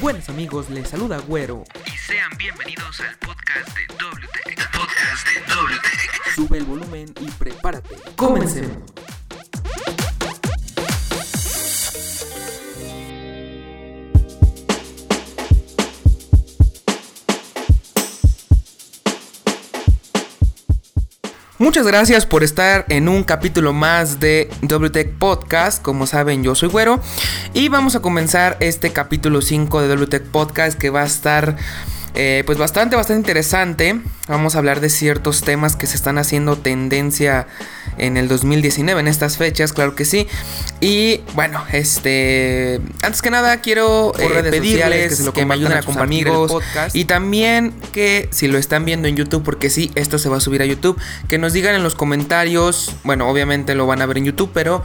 Buenos 0.00 0.28
amigos, 0.30 0.70
les 0.70 0.88
saluda 0.88 1.18
Güero. 1.18 1.64
Y 1.84 1.90
sean 1.90 2.30
bienvenidos 2.38 2.98
al 3.00 3.14
podcast 3.18 3.76
de 3.76 3.86
WTech. 4.02 4.70
Podcast 4.70 5.26
de. 5.28 6.32
Sube 6.34 6.56
el 6.58 6.64
volumen 6.64 7.12
y 7.20 7.30
prepárate. 7.32 7.96
Comencemos. 8.16 8.78
Muchas 21.68 21.86
gracias 21.86 22.24
por 22.24 22.44
estar 22.44 22.86
en 22.88 23.10
un 23.10 23.24
capítulo 23.24 23.74
más 23.74 24.20
de 24.20 24.48
WTech 24.62 25.18
Podcast. 25.18 25.82
Como 25.82 26.06
saben, 26.06 26.42
yo 26.42 26.54
soy 26.54 26.70
Güero. 26.70 26.98
Y 27.52 27.68
vamos 27.68 27.94
a 27.94 28.00
comenzar 28.00 28.56
este 28.60 28.90
capítulo 28.90 29.42
5 29.42 29.82
de 29.82 29.94
WTech 29.94 30.24
Podcast 30.28 30.78
que 30.78 30.88
va 30.88 31.02
a 31.02 31.04
estar 31.04 31.56
eh, 32.14 32.42
pues 32.46 32.56
bastante, 32.56 32.96
bastante 32.96 33.20
interesante. 33.20 34.00
Vamos 34.28 34.54
a 34.54 34.60
hablar 34.60 34.80
de 34.80 34.88
ciertos 34.88 35.42
temas 35.42 35.76
que 35.76 35.86
se 35.86 35.96
están 35.96 36.16
haciendo 36.16 36.56
tendencia 36.56 37.46
en 37.98 38.16
el 38.16 38.28
2019, 38.28 39.00
en 39.00 39.08
estas 39.08 39.36
fechas, 39.36 39.72
claro 39.72 39.94
que 39.94 40.04
sí. 40.04 40.26
Y 40.80 41.20
bueno, 41.34 41.62
este, 41.72 42.80
antes 43.02 43.22
que 43.22 43.30
nada 43.30 43.60
quiero 43.60 44.12
eh, 44.18 44.28
pedirles 44.50 45.30
que, 45.30 45.44
me 45.44 45.54
ayuden 45.54 45.78
a 45.78 45.82
compartir 45.82 46.28
amigos, 46.28 46.52
podcast. 46.52 46.94
Y 46.94 47.04
también 47.04 47.74
que 47.92 48.28
si 48.30 48.48
lo 48.48 48.58
están 48.58 48.84
viendo 48.84 49.08
en 49.08 49.16
YouTube, 49.16 49.42
porque 49.42 49.70
sí, 49.70 49.90
esto 49.94 50.18
se 50.18 50.28
va 50.28 50.38
a 50.38 50.40
subir 50.40 50.62
a 50.62 50.64
YouTube, 50.64 50.98
que 51.28 51.38
nos 51.38 51.52
digan 51.52 51.74
en 51.74 51.82
los 51.82 51.94
comentarios, 51.94 52.94
bueno, 53.04 53.28
obviamente 53.28 53.74
lo 53.74 53.86
van 53.86 54.02
a 54.02 54.06
ver 54.06 54.18
en 54.18 54.24
YouTube, 54.24 54.50
pero 54.52 54.82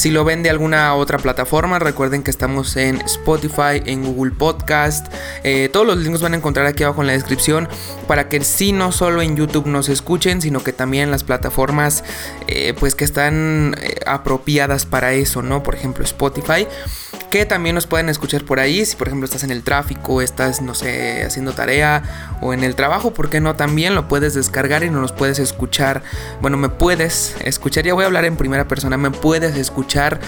si 0.00 0.10
lo 0.10 0.24
ven 0.24 0.42
de 0.42 0.48
alguna 0.48 0.94
otra 0.94 1.18
plataforma, 1.18 1.78
recuerden 1.78 2.22
que 2.22 2.30
estamos 2.30 2.74
en 2.76 3.02
Spotify, 3.02 3.82
en 3.84 4.02
Google 4.02 4.30
Podcast. 4.30 5.12
Eh, 5.44 5.68
todos 5.70 5.86
los 5.86 5.98
links 5.98 6.22
van 6.22 6.32
a 6.32 6.38
encontrar 6.38 6.64
aquí 6.64 6.84
abajo 6.84 7.02
en 7.02 7.08
la 7.08 7.12
descripción 7.12 7.68
para 8.08 8.30
que 8.30 8.42
si 8.42 8.72
no 8.72 8.92
solo 8.92 9.20
en 9.20 9.36
YouTube 9.36 9.66
nos 9.66 9.90
escuchen, 9.90 10.40
sino 10.40 10.64
que 10.64 10.72
también 10.72 11.10
las 11.10 11.22
plataformas 11.22 12.02
eh, 12.46 12.72
pues 12.80 12.94
que 12.94 13.04
están 13.04 13.76
eh, 13.78 13.96
apropiadas 14.06 14.86
para 14.86 15.12
eso, 15.12 15.42
¿no? 15.42 15.62
Por 15.62 15.74
ejemplo 15.74 16.02
Spotify 16.02 16.66
que 17.30 17.46
también 17.46 17.76
nos 17.76 17.86
pueden 17.86 18.08
escuchar 18.08 18.44
por 18.44 18.58
ahí. 18.60 18.84
Si 18.84 18.96
por 18.96 19.06
ejemplo 19.06 19.24
estás 19.24 19.44
en 19.44 19.52
el 19.52 19.62
tráfico, 19.62 20.20
estás, 20.20 20.60
no 20.60 20.74
sé, 20.74 21.22
haciendo 21.24 21.52
tarea 21.52 22.38
o 22.40 22.52
en 22.52 22.64
el 22.64 22.74
trabajo, 22.74 23.12
¿por 23.14 23.30
qué 23.30 23.40
no? 23.40 23.54
También 23.54 23.94
lo 23.94 24.08
puedes 24.08 24.34
descargar 24.34 24.82
y 24.82 24.90
no 24.90 25.00
nos 25.00 25.12
puedes 25.12 25.38
escuchar. 25.38 26.02
Bueno, 26.40 26.56
me 26.56 26.68
puedes 26.68 27.36
escuchar, 27.44 27.84
ya 27.84 27.94
voy 27.94 28.02
a 28.02 28.06
hablar 28.06 28.24
en 28.24 28.36
primera 28.36 28.66
persona, 28.66 28.96
me 28.96 29.10
puedes 29.12 29.56
escuchar 29.56 30.20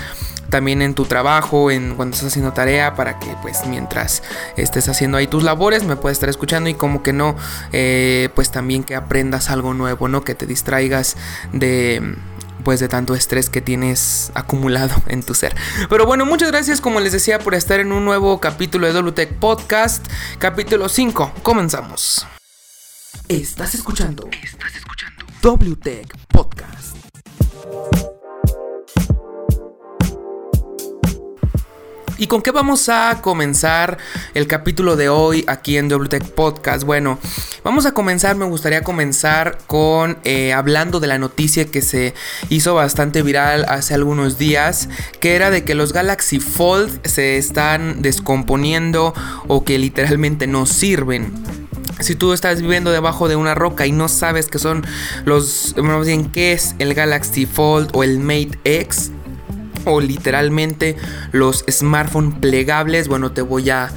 también 0.52 0.82
en 0.82 0.94
tu 0.94 1.06
trabajo, 1.06 1.70
en 1.70 1.96
cuando 1.96 2.14
estás 2.14 2.28
haciendo 2.28 2.52
tarea, 2.52 2.94
para 2.94 3.18
que 3.18 3.34
pues 3.40 3.66
mientras 3.66 4.22
estés 4.56 4.86
haciendo 4.88 5.16
ahí 5.16 5.26
tus 5.26 5.42
labores 5.42 5.82
me 5.84 5.96
puedas 5.96 6.16
estar 6.16 6.28
escuchando 6.28 6.68
y 6.68 6.74
como 6.74 7.02
que 7.02 7.14
no, 7.14 7.34
eh, 7.72 8.28
pues 8.34 8.50
también 8.50 8.84
que 8.84 8.94
aprendas 8.94 9.48
algo 9.48 9.72
nuevo, 9.72 10.08
¿no? 10.08 10.22
Que 10.24 10.34
te 10.34 10.44
distraigas 10.44 11.16
de 11.52 12.16
pues 12.62 12.80
de 12.80 12.88
tanto 12.88 13.14
estrés 13.14 13.50
que 13.50 13.60
tienes 13.60 14.30
acumulado 14.34 14.94
en 15.06 15.22
tu 15.22 15.34
ser. 15.34 15.54
Pero 15.88 16.06
bueno, 16.06 16.26
muchas 16.26 16.50
gracias 16.50 16.80
como 16.80 17.00
les 17.00 17.12
decía 17.12 17.38
por 17.38 17.54
estar 17.54 17.80
en 17.80 17.92
un 17.92 18.04
nuevo 18.04 18.40
capítulo 18.40 18.86
de 18.86 19.00
WTech 19.00 19.34
Podcast, 19.34 20.06
capítulo 20.38 20.88
5. 20.88 21.32
Comenzamos. 21.42 22.26
Estás 23.28 23.74
escuchando. 23.74 24.28
Estás 24.42 24.76
escuchando. 24.76 25.24
WTech 25.42 26.14
Podcast. 26.28 26.91
¿Y 32.18 32.26
con 32.26 32.42
qué 32.42 32.50
vamos 32.50 32.88
a 32.88 33.20
comenzar 33.22 33.98
el 34.34 34.46
capítulo 34.46 34.96
de 34.96 35.08
hoy 35.08 35.44
aquí 35.48 35.76
en 35.76 35.88
WTech 35.88 36.30
Podcast? 36.30 36.84
Bueno, 36.84 37.18
vamos 37.64 37.86
a 37.86 37.94
comenzar, 37.94 38.36
me 38.36 38.44
gustaría 38.44 38.82
comenzar 38.82 39.58
con 39.66 40.18
eh, 40.24 40.52
hablando 40.52 41.00
de 41.00 41.06
la 41.06 41.18
noticia 41.18 41.64
que 41.64 41.80
se 41.82 42.14
hizo 42.48 42.74
bastante 42.74 43.22
viral 43.22 43.64
hace 43.68 43.94
algunos 43.94 44.38
días, 44.38 44.88
que 45.20 45.34
era 45.34 45.50
de 45.50 45.64
que 45.64 45.74
los 45.74 45.92
Galaxy 45.92 46.38
Fold 46.38 47.06
se 47.06 47.38
están 47.38 48.02
descomponiendo 48.02 49.14
o 49.48 49.64
que 49.64 49.78
literalmente 49.78 50.46
no 50.46 50.66
sirven. 50.66 51.32
Si 52.00 52.14
tú 52.14 52.32
estás 52.32 52.60
viviendo 52.60 52.90
debajo 52.90 53.28
de 53.28 53.36
una 53.36 53.54
roca 53.54 53.86
y 53.86 53.92
no 53.92 54.08
sabes 54.08 54.48
qué 54.48 54.58
son 54.58 54.84
los, 55.24 55.74
más 55.76 56.06
bien 56.06 56.30
qué 56.30 56.52
es 56.52 56.74
el 56.78 56.94
Galaxy 56.94 57.46
Fold 57.46 57.90
o 57.92 58.02
el 58.02 58.18
Mate 58.18 58.58
X, 58.64 59.12
o 59.84 60.00
literalmente 60.00 60.96
los 61.32 61.64
smartphones 61.70 62.38
plegables. 62.40 63.08
Bueno, 63.08 63.32
te 63.32 63.42
voy 63.42 63.70
a, 63.70 63.90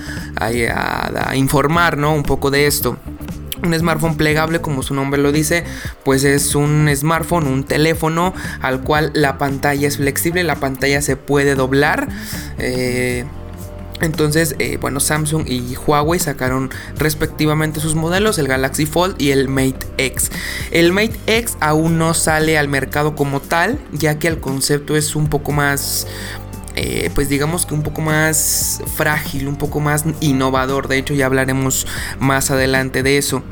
informar, 1.35 1.97
¿no? 1.97 2.13
Un 2.13 2.23
poco 2.23 2.51
de 2.51 2.67
esto. 2.67 2.97
Un 3.63 3.73
smartphone 3.73 4.15
plegable, 4.15 4.61
como 4.61 4.83
su 4.83 4.93
nombre 4.93 5.19
lo 5.21 5.31
dice, 5.31 5.63
pues 6.03 6.23
es 6.23 6.53
un 6.55 6.89
smartphone, 6.95 7.47
un 7.47 7.63
teléfono 7.63 8.33
al 8.61 8.81
cual 8.81 9.11
la 9.15 9.37
pantalla 9.37 9.87
es 9.87 9.97
flexible, 9.97 10.43
la 10.43 10.57
pantalla 10.57 11.01
se 11.01 11.15
puede 11.15 11.55
doblar. 11.55 12.07
Eh, 12.59 13.25
entonces, 14.01 14.55
eh, 14.59 14.77
bueno, 14.79 14.99
Samsung 14.99 15.47
y 15.47 15.75
Huawei 15.75 16.19
sacaron 16.19 16.69
respectivamente 16.97 17.79
sus 17.79 17.95
modelos, 17.95 18.37
el 18.37 18.47
Galaxy 18.47 18.85
Fold 18.85 19.21
y 19.21 19.31
el 19.31 19.47
Mate 19.47 19.87
X. 19.97 20.31
El 20.71 20.91
Mate 20.91 21.17
X 21.27 21.57
aún 21.61 21.97
no 21.97 22.13
sale 22.13 22.57
al 22.57 22.67
mercado 22.67 23.15
como 23.15 23.39
tal, 23.39 23.79
ya 23.93 24.19
que 24.19 24.27
el 24.27 24.39
concepto 24.39 24.95
es 24.95 25.15
un 25.15 25.27
poco 25.27 25.51
más... 25.51 26.07
Eh, 26.77 27.09
pues 27.15 27.29
digamos 27.29 27.65
que 27.65 27.73
un 27.73 27.83
poco 27.83 28.01
más 28.01 28.81
frágil, 28.97 29.47
un 29.47 29.55
poco 29.55 29.79
más 29.79 30.03
innovador. 30.19 30.89
De 30.89 30.97
hecho, 30.97 31.13
ya 31.13 31.25
hablaremos 31.25 31.87
más 32.19 32.51
adelante 32.51 33.01
de 33.01 33.17
eso. 33.17 33.43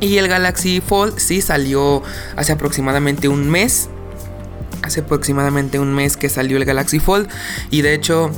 Y 0.00 0.18
el 0.18 0.28
Galaxy 0.28 0.82
Fold 0.82 1.18
sí 1.18 1.40
salió 1.40 2.02
hace 2.36 2.52
aproximadamente 2.52 3.28
un 3.28 3.48
mes. 3.48 3.88
Hace 4.82 5.00
aproximadamente 5.00 5.78
un 5.78 5.94
mes 5.94 6.18
que 6.18 6.28
salió 6.28 6.58
el 6.58 6.66
Galaxy 6.66 6.98
Fold. 6.98 7.26
Y 7.70 7.80
de 7.80 7.94
hecho, 7.94 8.30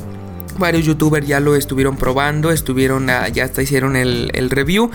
varios 0.57 0.85
youtubers 0.85 1.27
ya 1.27 1.39
lo 1.39 1.55
estuvieron 1.55 1.97
probando, 1.97 2.51
estuvieron 2.51 3.07
ya 3.33 3.43
hasta 3.43 3.61
hicieron 3.61 3.95
el, 3.95 4.49
review 4.49 4.91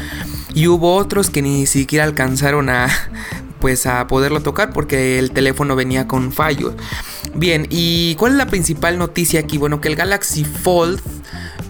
y 0.55 0.69
hubo 0.69 0.97
otros 0.97 1.31
que 1.31 1.43
ni 1.43 1.67
siquiera 1.67 2.05
alcanzaron 2.05 2.69
a 2.69 2.89
pues 3.61 3.87
a 3.87 4.07
poderlo 4.07 4.41
tocar 4.41 4.73
porque 4.73 5.19
el 5.19 5.33
teléfono 5.33 5.77
venía 5.77 6.09
con 6.09 6.33
fallo. 6.33 6.75
Bien, 7.35 7.67
¿y 7.69 8.15
cuál 8.17 8.33
es 8.33 8.39
la 8.39 8.47
principal 8.47 8.97
noticia 8.99 9.41
aquí? 9.41 9.59
Bueno, 9.59 9.81
que 9.81 9.89
el 9.89 9.97
Galaxy 9.97 10.45
Fold 10.45 11.01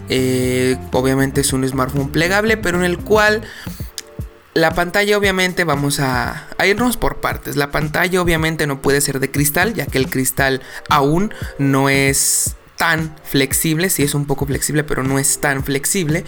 eh, 0.09 0.77
obviamente 0.93 1.41
es 1.41 1.53
un 1.53 1.67
smartphone 1.69 2.11
plegable, 2.11 2.57
pero 2.57 2.79
en 2.79 2.85
el 2.85 2.99
cual 2.99 3.43
la 4.55 4.73
pantalla 4.73 5.19
obviamente 5.19 5.65
vamos 5.65 6.01
a, 6.01 6.49
a, 6.59 6.67
irnos 6.67 6.97
por 6.97 7.21
partes. 7.21 7.57
La 7.57 7.71
pantalla 7.71 8.23
obviamente 8.23 8.67
no 8.67 8.83
puede 8.83 9.01
ser 9.01 9.21
de 9.21 9.31
cristal, 9.31 9.75
ya 9.75 9.87
que 9.87 9.99
el 9.99 10.09
cristal 10.09 10.63
aún 10.89 11.33
no 11.59 11.89
es 11.89 12.57
tan 12.81 13.15
flexible, 13.25 13.91
sí 13.91 14.03
es 14.03 14.15
un 14.15 14.25
poco 14.25 14.47
flexible, 14.47 14.85
pero 14.85 15.03
no 15.03 15.19
es 15.19 15.39
tan 15.39 15.63
flexible. 15.63 16.25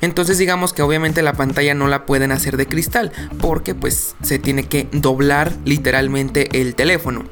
Entonces 0.00 0.38
digamos 0.38 0.72
que 0.72 0.82
obviamente 0.82 1.22
la 1.22 1.32
pantalla 1.32 1.74
no 1.74 1.88
la 1.88 2.06
pueden 2.06 2.30
hacer 2.30 2.56
de 2.56 2.68
cristal, 2.68 3.10
porque 3.40 3.74
pues 3.74 4.14
se 4.22 4.38
tiene 4.38 4.62
que 4.62 4.86
doblar 4.92 5.52
literalmente 5.64 6.60
el 6.60 6.76
teléfono. 6.76 7.24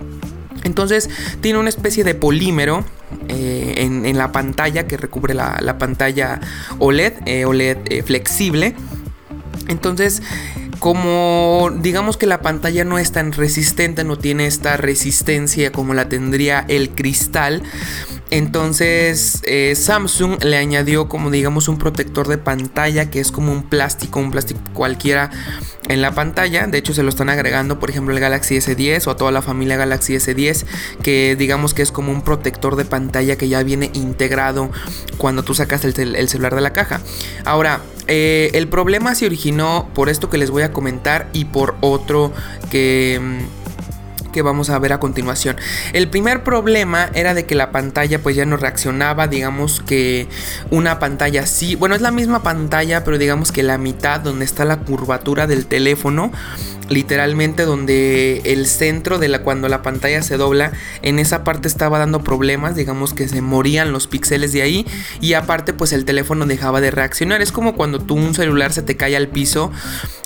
Entonces 0.65 1.09
tiene 1.41 1.61
una 1.61 1.69
especie 1.69 2.03
de 2.03 2.17
polímero 2.17 2.85
eh, 3.29 3.75
en, 3.77 4.19
la 4.19 4.33
pantalla 4.33 4.89
que 4.89 4.97
recubre 4.97 5.33
la, 5.33 5.79
pantalla 5.79 6.41
OLED, 6.81 7.13
eh, 7.25 7.45
OLED 7.45 7.79
eh, 7.85 8.03
flexible. 8.03 8.75
Entonces 9.69 10.23
como 10.81 11.71
digamos 11.81 12.17
que 12.17 12.27
la 12.27 12.43
pantalla 12.43 12.85
no 12.85 12.99
es 12.99 13.13
tan 13.13 13.33
resistente, 13.33 14.05
no 14.05 14.19
tiene 14.19 14.47
esta 14.47 14.77
resistencia 14.77 15.73
como 15.73 15.95
la 15.95 16.09
tendría 16.09 16.65
el 16.69 16.91
cristal, 16.91 17.63
entonces 18.31 19.41
eh, 19.45 19.75
Samsung 19.77 20.43
le 20.43 20.57
añadió 20.57 21.09
como 21.09 21.31
digamos 21.31 21.69
un 21.69 21.79
protector 21.79 22.27
de 22.27 22.39
pantalla 22.39 23.09
que 23.09 23.21
es 23.21 23.31
como 23.31 23.53
un 23.53 23.63
plástico, 23.63 24.19
un 24.19 24.33
plástico 24.33 24.61
cualquiera 24.73 25.31
en 25.89 26.03
la 26.03 26.13
pantalla. 26.13 26.67
De 26.67 26.79
hecho 26.79 26.93
se 26.93 27.05
lo 27.05 27.09
están 27.09 27.29
agregando 27.29 27.79
por 27.79 27.91
ejemplo 27.91 28.15
el 28.15 28.21
Galaxy 28.21 28.57
S10 28.57 29.07
o 29.07 29.11
a 29.13 29.17
toda 29.17 29.31
la 29.31 29.43
familia 29.43 29.77
Galaxy 29.77 30.15
S10 30.15 30.65
que 31.03 31.37
digamos 31.37 31.73
que 31.73 31.83
es 31.83 31.93
como 31.93 32.11
un 32.11 32.23
protector 32.23 32.75
de 32.75 32.85
pantalla 32.85 33.37
que 33.37 33.49
ya 33.49 33.63
viene 33.63 33.91
integrado 33.95 34.71
cuando 35.19 35.45
tú 35.45 35.55
sacas 35.55 35.85
el, 35.85 35.95
celular 36.29 36.55
de 36.55 36.61
la 36.61 36.73
caja. 36.73 37.01
Ahora, 37.45 37.81
eh, 38.09 38.51
el 38.55 38.69
problema 38.69 39.15
se 39.15 39.27
originó 39.27 39.89
por 39.95 40.09
esto 40.09 40.31
que 40.31 40.39
les 40.39 40.51
voy 40.51 40.63
a 40.63 40.73
comentar 40.73 41.29
y 41.33 41.45
por 41.45 41.77
otro 41.81 42.33
que 42.71 43.21
mm, 43.21 43.66
que 44.37 44.43
vamos 44.43 44.69
a 44.69 44.79
ver 44.79 44.93
a 44.93 45.01
continuación. 45.01 45.57
El 45.95 46.11
primer 46.11 46.45
problema 46.45 47.09
era 47.15 47.33
de 47.33 47.47
que 47.47 47.55
la 47.55 47.73
pantalla 47.73 48.19
pues 48.19 48.37
ya 48.37 48.45
no 48.45 48.59
reaccionaba, 48.59 49.29
digamos 49.29 49.81
que 49.81 50.29
una 50.71 50.99
pantalla 50.99 51.45
así, 51.45 51.75
bueno 51.75 51.95
es 51.95 52.03
la 52.03 52.11
misma 52.11 52.43
pantalla 52.43 53.03
pero 53.03 53.17
digamos 53.17 53.51
que 53.51 53.63
la 53.63 53.79
mitad 53.79 54.21
donde 54.21 54.45
está 54.45 54.67
la 54.67 54.81
curvatura 54.81 55.47
del 55.47 55.65
teléfono 55.65 56.33
literalmente 56.89 57.65
donde 57.65 58.43
el 58.45 58.67
centro 58.67 59.19
de 59.19 59.29
la 59.29 59.43
cuando 59.43 59.69
la 59.69 59.83
pantalla 59.83 60.23
se 60.23 60.37
dobla 60.37 60.73
en 61.03 61.19
esa 61.19 61.45
parte 61.45 61.69
estaba 61.69 61.99
dando 61.99 62.23
problemas 62.23 62.77
digamos 62.77 63.15
que 63.15 63.29
se 63.29 63.43
morían 63.43 63.93
los 63.93 64.07
píxeles 64.07 64.53
de 64.53 64.63
ahí 64.63 64.87
y 65.21 65.35
aparte 65.35 65.73
pues 65.73 65.93
el 65.93 66.05
teléfono 66.05 66.47
dejaba 66.47 66.81
de 66.81 66.91
reaccionar. 66.91 67.43
Es 67.43 67.53
como 67.53 67.75
cuando 67.75 67.99
tú 67.99 68.15
un 68.15 68.35
celular 68.35 68.73
se 68.73 68.83
te 68.83 68.97
cae 68.97 69.17
al 69.17 69.29
piso 69.29 69.73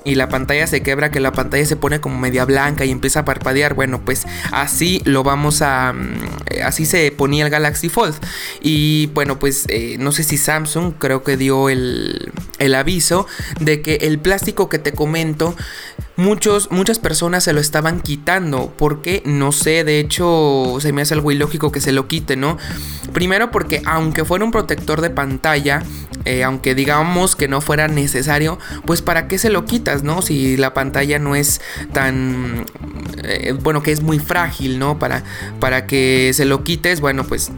y 0.04 0.14
la 0.14 0.28
pantalla 0.28 0.66
se 0.66 0.82
quebra 0.82 1.10
que 1.10 1.20
la 1.20 1.32
pantalla 1.32 1.64
se 1.66 1.76
pone 1.76 2.00
como 2.00 2.18
media 2.18 2.44
blanca 2.44 2.84
y 2.84 2.90
empieza 2.90 3.20
a 3.20 3.24
parpadear. 3.24 3.74
Bueno 3.74 4.02
pues 4.04 4.26
así 4.52 5.02
lo 5.04 5.22
vamos 5.22 5.62
a 5.62 5.92
mm, 5.92 6.62
así 6.64 6.86
se 6.86 7.10
ponía 7.12 7.44
el 7.44 7.50
Galaxy 7.50 7.88
Fold. 7.88 8.16
Y 8.60 9.06
bueno 9.08 9.38
pues 9.38 9.66
eh, 9.68 9.96
no 9.98 10.12
sé 10.12 10.22
si 10.22 10.36
Samsung 10.36 10.94
creo 10.98 11.22
que 11.22 11.36
dio 11.36 11.68
el, 11.68 12.32
el 12.58 12.74
aviso 12.74 13.26
de 13.60 13.82
que 13.82 13.96
el 14.02 14.18
plástico 14.18 14.68
que 14.68 14.78
te 14.78 14.92
comento 14.92 15.54
muchos, 16.20 16.70
muchas 16.70 16.98
personas 16.98 17.44
se 17.44 17.52
lo 17.52 17.60
estaban 17.60 18.00
quitando. 18.00 18.72
Porque 18.76 19.22
no 19.24 19.52
sé, 19.52 19.84
de 19.84 19.98
hecho, 19.98 20.76
se 20.80 20.92
me 20.92 21.02
hace 21.02 21.14
algo 21.14 21.32
ilógico 21.32 21.72
que 21.72 21.80
se 21.80 21.92
lo 21.92 22.06
quite, 22.06 22.36
¿no? 22.36 22.58
Primero 23.12 23.50
porque 23.50 23.82
aunque 23.86 24.24
fuera 24.24 24.44
un 24.44 24.50
protector 24.50 25.00
de 25.00 25.10
pantalla, 25.10 25.82
eh, 26.24 26.44
aunque 26.44 26.74
digamos 26.74 27.34
que 27.34 27.48
no 27.48 27.60
fuera 27.60 27.88
necesario, 27.88 28.58
pues 28.84 29.02
para 29.02 29.26
qué 29.26 29.38
se 29.38 29.50
lo 29.50 29.64
quitas, 29.64 30.02
¿no? 30.02 30.22
Si 30.22 30.56
la 30.56 30.74
pantalla 30.74 31.18
no 31.18 31.34
es 31.34 31.60
tan... 31.92 32.66
Eh, 33.24 33.54
bueno, 33.60 33.82
que 33.82 33.92
es 33.92 34.02
muy 34.02 34.18
frágil, 34.18 34.78
¿no? 34.78 34.98
Para, 34.98 35.24
para 35.58 35.86
que 35.86 36.32
se 36.34 36.44
lo 36.44 36.62
quites, 36.62 37.00
bueno, 37.00 37.24
pues 37.24 37.50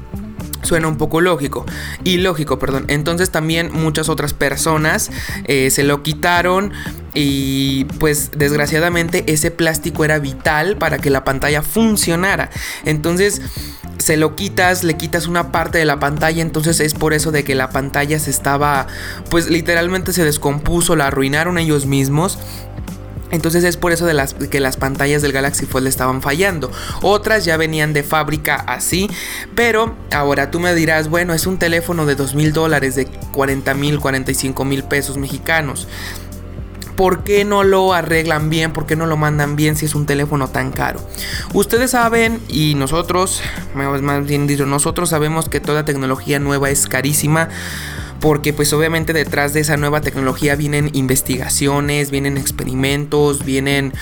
suena 0.62 0.88
un 0.88 0.96
poco 0.96 1.20
lógico. 1.20 1.66
Y 2.04 2.18
lógico, 2.18 2.58
perdón. 2.58 2.84
Entonces 2.88 3.30
también 3.30 3.70
muchas 3.72 4.08
otras 4.08 4.32
personas 4.32 5.10
eh, 5.44 5.70
se 5.70 5.82
lo 5.82 6.02
quitaron 6.02 6.72
y 7.14 7.84
pues 7.98 8.30
desgraciadamente 8.36 9.24
ese 9.26 9.50
plástico 9.50 10.04
era 10.04 10.18
vital 10.18 10.76
para 10.76 10.98
que 10.98 11.10
la 11.10 11.24
pantalla 11.24 11.62
funcionara. 11.62 12.50
Entonces 12.84 13.42
se 13.98 14.16
lo 14.16 14.34
quitas, 14.34 14.82
le 14.82 14.96
quitas 14.96 15.26
una 15.26 15.52
parte 15.52 15.78
de 15.78 15.84
la 15.84 16.00
pantalla, 16.00 16.42
entonces 16.42 16.80
es 16.80 16.94
por 16.94 17.14
eso 17.14 17.30
de 17.30 17.44
que 17.44 17.54
la 17.54 17.70
pantalla 17.70 18.18
se 18.18 18.30
estaba, 18.30 18.86
pues 19.30 19.48
literalmente 19.48 20.12
se 20.12 20.24
descompuso, 20.24 20.96
la 20.96 21.08
arruinaron 21.08 21.58
ellos 21.58 21.86
mismos 21.86 22.38
entonces 23.32 23.64
es 23.64 23.78
por 23.78 23.92
eso 23.92 24.04
de 24.04 24.12
las, 24.12 24.34
que 24.34 24.60
las 24.60 24.76
pantallas 24.76 25.22
del 25.22 25.32
Galaxy 25.32 25.64
Fold 25.64 25.86
estaban 25.86 26.20
fallando. 26.20 26.70
Otras 27.00 27.46
ya 27.46 27.56
venían 27.56 27.94
de 27.94 28.02
fábrica 28.02 28.56
así. 28.56 29.10
Pero 29.56 29.96
ahora 30.12 30.50
tú 30.50 30.60
me 30.60 30.74
dirás, 30.74 31.08
bueno, 31.08 31.32
es 31.32 31.46
un 31.46 31.58
teléfono 31.58 32.04
de 32.04 32.14
2 32.14 32.34
mil 32.34 32.52
dólares, 32.52 32.94
de 32.94 33.06
40 33.06 33.72
mil, 33.72 33.98
45 34.00 34.64
mil 34.66 34.84
pesos 34.84 35.16
mexicanos. 35.16 35.88
¿Por 36.96 37.24
qué 37.24 37.44
no 37.44 37.64
lo 37.64 37.92
arreglan 37.92 38.50
bien? 38.50 38.72
¿Por 38.72 38.86
qué 38.86 38.96
no 38.96 39.06
lo 39.06 39.16
mandan 39.16 39.56
bien 39.56 39.76
si 39.76 39.86
es 39.86 39.94
un 39.94 40.06
teléfono 40.06 40.48
tan 40.48 40.70
caro? 40.70 41.00
Ustedes 41.54 41.92
saben 41.92 42.40
y 42.48 42.74
nosotros, 42.74 43.42
más 43.74 44.26
bien 44.26 44.46
dicho, 44.46 44.66
nosotros 44.66 45.10
sabemos 45.10 45.48
que 45.48 45.60
toda 45.60 45.84
tecnología 45.84 46.38
nueva 46.38 46.70
es 46.70 46.86
carísima 46.86 47.48
porque 48.22 48.52
pues 48.52 48.72
obviamente 48.72 49.12
detrás 49.12 49.52
de 49.52 49.60
esa 49.60 49.76
nueva 49.76 50.00
tecnología 50.00 50.54
vienen 50.54 50.90
investigaciones, 50.92 52.12
vienen 52.12 52.38
experimentos, 52.38 53.44
vienen 53.44 53.92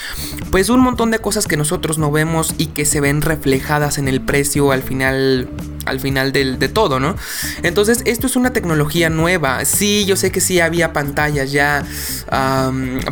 pues 0.50 0.68
un 0.68 0.80
montón 0.80 1.10
de 1.10 1.20
cosas 1.20 1.46
que 1.46 1.56
nosotros 1.56 1.96
no 1.96 2.12
vemos 2.12 2.54
y 2.58 2.66
que 2.66 2.84
se 2.84 3.00
ven 3.00 3.22
reflejadas 3.22 3.96
en 3.96 4.08
el 4.08 4.20
precio 4.20 4.72
al 4.72 4.82
final 4.82 5.48
al 5.86 6.00
final 6.00 6.32
del, 6.32 6.58
de 6.58 6.68
todo, 6.68 7.00
¿no? 7.00 7.16
Entonces, 7.62 8.02
esto 8.04 8.26
es 8.26 8.36
una 8.36 8.52
tecnología 8.52 9.08
nueva. 9.08 9.64
Sí, 9.64 10.04
yo 10.04 10.14
sé 10.14 10.30
que 10.30 10.42
sí 10.42 10.60
había 10.60 10.92
pantallas 10.92 11.50
ya 11.50 11.82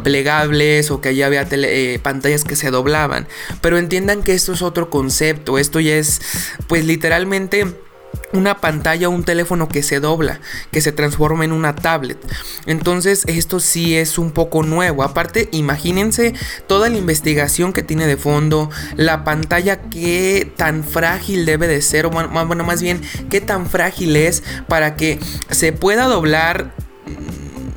plegables 0.04 0.90
o 0.90 1.00
que 1.00 1.14
ya 1.14 1.26
había 1.26 1.48
eh, 1.50 1.98
pantallas 2.02 2.44
que 2.44 2.54
se 2.54 2.70
doblaban, 2.70 3.26
pero 3.62 3.78
entiendan 3.78 4.22
que 4.22 4.34
esto 4.34 4.52
es 4.52 4.60
otro 4.60 4.90
concepto. 4.90 5.58
Esto 5.58 5.80
ya 5.80 5.96
es, 5.96 6.20
pues 6.66 6.84
literalmente 6.84 7.87
una 8.32 8.58
pantalla 8.58 9.08
o 9.08 9.12
un 9.12 9.24
teléfono 9.24 9.68
que 9.68 9.82
se 9.82 10.00
dobla, 10.00 10.40
que 10.70 10.80
se 10.80 10.92
transforma 10.92 11.44
en 11.44 11.52
una 11.52 11.74
tablet. 11.74 12.18
Entonces 12.66 13.24
esto 13.26 13.60
sí 13.60 13.96
es 13.96 14.18
un 14.18 14.32
poco 14.32 14.62
nuevo. 14.62 15.02
Aparte, 15.02 15.48
imagínense 15.52 16.34
toda 16.66 16.88
la 16.88 16.96
investigación 16.96 17.72
que 17.72 17.82
tiene 17.82 18.06
de 18.06 18.16
fondo, 18.16 18.70
la 18.96 19.24
pantalla 19.24 19.80
que 19.80 20.52
tan 20.56 20.84
frágil 20.84 21.46
debe 21.46 21.68
de 21.68 21.82
ser, 21.82 22.06
o 22.06 22.10
bueno, 22.10 22.64
más 22.64 22.82
bien, 22.82 23.00
qué 23.30 23.40
tan 23.40 23.66
frágil 23.66 24.16
es 24.16 24.42
para 24.68 24.96
que 24.96 25.18
se 25.50 25.72
pueda 25.72 26.04
doblar 26.04 26.74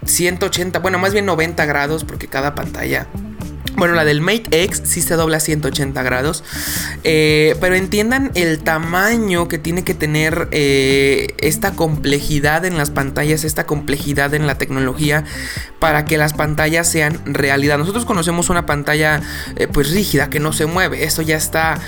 180, 0.06 0.80
bueno, 0.80 1.00
más 1.00 1.14
bien 1.14 1.26
90 1.26 1.66
grados, 1.66 2.04
porque 2.04 2.28
cada 2.28 2.56
pantalla 2.56 3.08
bueno, 3.76 3.96
la 3.96 4.06
del 4.06 4.22
Mate 4.22 4.64
X 4.64 4.82
sí 4.86 5.02
se 5.02 5.16
dobla 5.16 5.38
a 5.38 5.40
180 5.40 6.04
grados. 6.04 6.44
Eh, 7.04 7.56
pero 7.62 7.76
entiendan 7.76 8.32
el 8.36 8.60
tamaño 8.60 9.48
que 9.48 9.58
tiene 9.58 9.84
que 9.84 9.94
tener 9.94 10.50
eh, 10.52 11.34
esta 11.40 11.72
complejidad 11.72 12.66
en 12.66 12.78
las 12.78 12.90
pantallas, 12.90 13.44
esta 13.44 13.66
complejidad 13.66 14.34
en 14.34 14.46
la 14.46 14.58
tecnología 14.58 15.24
para 15.80 16.06
que 16.06 16.18
las 16.18 16.34
pantallas 16.34 16.90
sean 16.90 17.22
realidad. 17.26 17.78
Nosotros 17.78 18.06
conocemos 18.06 18.50
una 18.50 18.66
pantalla 18.66 19.22
eh, 19.56 19.68
pues 19.68 19.92
rígida 19.92 20.30
que 20.30 20.40
no 20.40 20.54
se 20.54 20.66
mueve. 20.66 21.04
Eso 21.04 21.22
ya 21.22 21.38
está, 21.38 21.80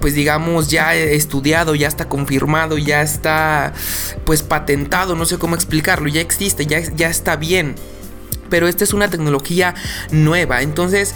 pues 0.00 0.14
digamos, 0.14 0.68
ya 0.68 0.94
estudiado, 0.94 1.74
ya 1.74 1.88
está 1.88 2.08
confirmado, 2.08 2.78
ya 2.78 3.02
está 3.02 3.72
pues 4.24 4.42
patentado. 4.42 5.16
No 5.16 5.24
sé 5.24 5.38
cómo 5.38 5.54
explicarlo. 5.54 6.08
Ya 6.08 6.20
existe, 6.20 6.66
ya, 6.66 6.80
ya 6.80 7.08
está 7.08 7.36
bien 7.36 7.74
pero 8.48 8.68
esta 8.68 8.84
es 8.84 8.92
una 8.92 9.08
tecnología 9.08 9.74
nueva. 10.10 10.62
Entonces, 10.62 11.14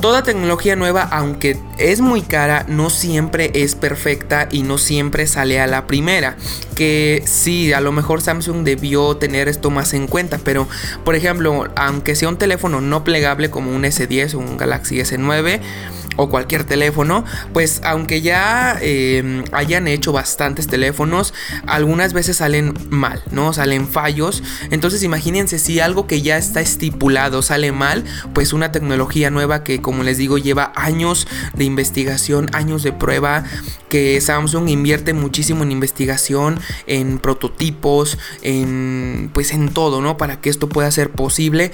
toda 0.00 0.22
tecnología 0.22 0.76
nueva, 0.76 1.02
aunque 1.02 1.56
es 1.78 2.00
muy 2.00 2.22
cara, 2.22 2.64
no 2.68 2.90
siempre 2.90 3.50
es 3.54 3.74
perfecta 3.74 4.48
y 4.50 4.62
no 4.62 4.78
siempre 4.78 5.26
sale 5.26 5.60
a 5.60 5.66
la 5.66 5.86
primera. 5.86 6.36
Que 6.74 7.22
sí, 7.26 7.72
a 7.72 7.80
lo 7.80 7.92
mejor 7.92 8.20
Samsung 8.20 8.64
debió 8.64 9.16
tener 9.16 9.48
esto 9.48 9.70
más 9.70 9.94
en 9.94 10.06
cuenta, 10.06 10.38
pero 10.38 10.68
por 11.04 11.14
ejemplo, 11.14 11.68
aunque 11.76 12.16
sea 12.16 12.28
un 12.28 12.38
teléfono 12.38 12.80
no 12.80 13.04
plegable 13.04 13.50
como 13.50 13.74
un 13.74 13.82
S10 13.82 14.34
o 14.34 14.38
un 14.38 14.56
Galaxy 14.56 14.96
S9, 14.96 15.60
o 16.16 16.28
cualquier 16.28 16.64
teléfono, 16.64 17.24
pues 17.52 17.80
aunque 17.84 18.20
ya 18.20 18.78
em, 18.80 19.44
hayan 19.52 19.88
hecho 19.88 20.12
bastantes 20.12 20.66
teléfonos, 20.66 21.34
algunas 21.66 22.12
veces 22.12 22.38
salen 22.38 22.74
mal, 22.90 23.22
¿no? 23.30 23.52
Salen 23.52 23.88
fallos. 23.88 24.42
Entonces 24.70 25.02
imagínense 25.02 25.58
si 25.58 25.80
algo 25.80 26.06
que 26.06 26.22
ya 26.22 26.36
está 26.36 26.60
estipulado 26.60 27.42
sale 27.42 27.72
mal, 27.72 28.04
pues 28.34 28.52
una 28.52 28.72
tecnología 28.72 29.30
nueva 29.30 29.64
que 29.64 29.80
como 29.80 30.02
les 30.02 30.18
digo 30.18 30.38
lleva 30.38 30.72
años 30.76 31.26
de 31.54 31.64
investigación, 31.64 32.50
años 32.52 32.82
de 32.82 32.92
prueba, 32.92 33.44
que 33.88 34.20
Samsung 34.20 34.68
invierte 34.68 35.12
muchísimo 35.12 35.62
en 35.62 35.72
investigación, 35.72 36.60
en 36.86 37.18
prototipos, 37.18 38.18
en 38.42 39.30
pues 39.32 39.52
en 39.52 39.68
todo, 39.68 40.00
¿no? 40.00 40.16
Para 40.16 40.40
que 40.40 40.50
esto 40.50 40.68
pueda 40.68 40.90
ser 40.90 41.10
posible. 41.10 41.72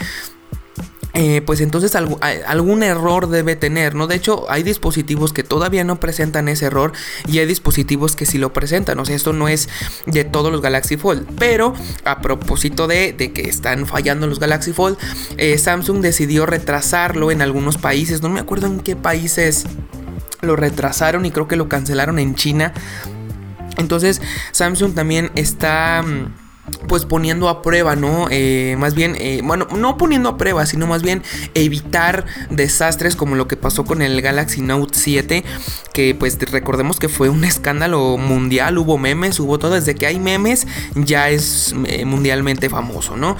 Eh, 1.15 1.43
pues 1.45 1.61
entonces 1.61 1.95
algún 1.97 2.83
error 2.83 3.29
debe 3.29 3.57
tener, 3.57 3.95
¿no? 3.95 4.07
De 4.07 4.15
hecho, 4.15 4.47
hay 4.50 4.62
dispositivos 4.62 5.33
que 5.33 5.43
todavía 5.43 5.83
no 5.83 5.99
presentan 5.99 6.49
ese 6.49 6.67
error 6.67 6.93
y 7.27 7.38
hay 7.38 7.47
dispositivos 7.47 8.15
que 8.15 8.27
sí 8.27 8.38
lo 8.38 8.53
presentan. 8.53 8.99
O 8.99 9.05
sea, 9.05 9.17
esto 9.17 9.33
no 9.33 9.49
es 9.49 9.69
de 10.07 10.25
todos 10.25 10.53
los 10.53 10.61
Galaxy 10.61 10.97
Fold. 10.97 11.27
Pero 11.38 11.75
a 12.05 12.21
propósito 12.21 12.87
de, 12.87 13.17
que 13.17 13.49
están 13.49 13.87
fallando 13.87 14.27
los 14.27 14.38
Galaxy 14.38 14.73
Fold, 14.73 14.99
eh, 15.38 15.57
Samsung 15.59 16.00
decidió 16.00 16.47
retrasarlo 16.47 17.31
en 17.31 17.43
algunos 17.43 17.79
países. 17.79 18.23
No 18.23 18.29
me 18.29 18.41
acuerdo 18.41 18.67
en 18.67 18.81
qué 18.81 18.95
países 18.95 19.65
lo 20.41 20.57
retrasaron 20.57 21.27
y 21.27 21.31
creo 21.31 21.49
que 21.49 21.57
lo 21.57 21.69
cancelaron 21.69 22.19
en 22.19 22.35
China. 22.35 22.73
Entonces, 23.77 24.21
Samsung 24.53 24.95
también 24.95 25.31
está 25.35 26.03
mm, 26.03 26.48
pues 26.87 27.05
poniendo 27.05 27.49
a 27.49 27.63
prueba, 27.63 27.97
¿no? 27.97 28.29
Eh, 28.31 28.77
más 28.79 28.95
bien, 28.95 29.17
eh, 29.19 29.41
bueno, 29.45 29.67
no 29.77 29.97
poniendo 29.97 30.29
a 30.29 30.37
prueba, 30.37 30.67
sino 30.67 30.87
más 30.87 31.03
bien 31.03 31.23
evitar 31.55 32.27
desastres 32.51 33.17
como 33.17 33.35
lo 33.35 33.49
que 33.49 33.57
pasó 33.57 33.85
con 33.85 34.03
el 34.03 34.21
Galaxy 34.23 34.61
Note 34.61 34.99
7, 34.99 35.45
que 35.93 36.15
pues 36.15 36.39
recordemos 36.51 36.99
que 36.99 37.09
fue 37.09 37.29
un 37.29 37.45
escándalo 37.45 38.17
mundial, 38.17 38.79
hubo 38.79 38.99
memes, 38.99 39.39
hubo 39.41 39.59
todo, 39.59 39.75
desde 39.75 39.95
que 39.95 40.07
hay 40.07 40.19
memes 40.19 40.67
ya 40.95 41.31
es 41.31 41.75
eh, 41.87 42.05
mundialmente 42.05 42.71
famoso, 42.71 43.17
¿no? 43.17 43.37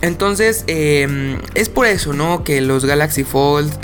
Entonces, 0.00 0.64
es 0.66 1.68
por 1.68 1.86
eso, 1.86 2.12
¿no? 2.12 2.44
Que 2.44 2.60
los 2.60 2.84
Galaxy 2.84 3.24
Fold 3.24 3.78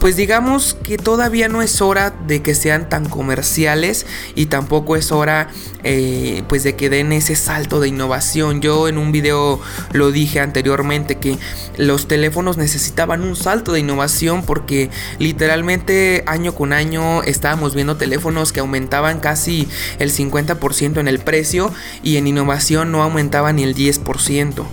pues 0.00 0.16
digamos 0.16 0.74
que 0.82 0.96
todavía 0.96 1.48
no 1.48 1.60
es 1.60 1.82
hora 1.82 2.14
de 2.26 2.40
que 2.40 2.54
sean 2.54 2.88
tan 2.88 3.06
comerciales 3.06 4.06
y 4.34 4.46
tampoco 4.46 4.96
es 4.96 5.12
hora 5.12 5.48
eh, 5.84 6.42
pues 6.48 6.62
de 6.62 6.74
que 6.74 6.88
den 6.88 7.12
ese 7.12 7.36
salto 7.36 7.80
de 7.80 7.88
innovación. 7.88 8.62
Yo 8.62 8.88
en 8.88 8.96
un 8.96 9.12
video 9.12 9.60
lo 9.92 10.10
dije 10.10 10.40
anteriormente 10.40 11.16
que 11.16 11.38
los 11.76 12.08
teléfonos 12.08 12.56
necesitaban 12.56 13.22
un 13.22 13.36
salto 13.36 13.72
de 13.72 13.80
innovación 13.80 14.42
porque 14.42 14.90
literalmente 15.18 16.24
año 16.26 16.54
con 16.54 16.72
año 16.72 17.22
estábamos 17.22 17.74
viendo 17.74 17.96
teléfonos 17.96 18.52
que 18.52 18.60
aumentaban 18.60 19.20
casi 19.20 19.68
el 19.98 20.12
50% 20.12 20.98
en 20.98 21.08
el 21.08 21.18
precio 21.18 21.72
y 22.02 22.16
en 22.16 22.26
innovación 22.26 22.90
no 22.90 23.02
aumentaban 23.02 23.56
ni 23.56 23.64
el 23.64 23.74
10%. 23.74 24.64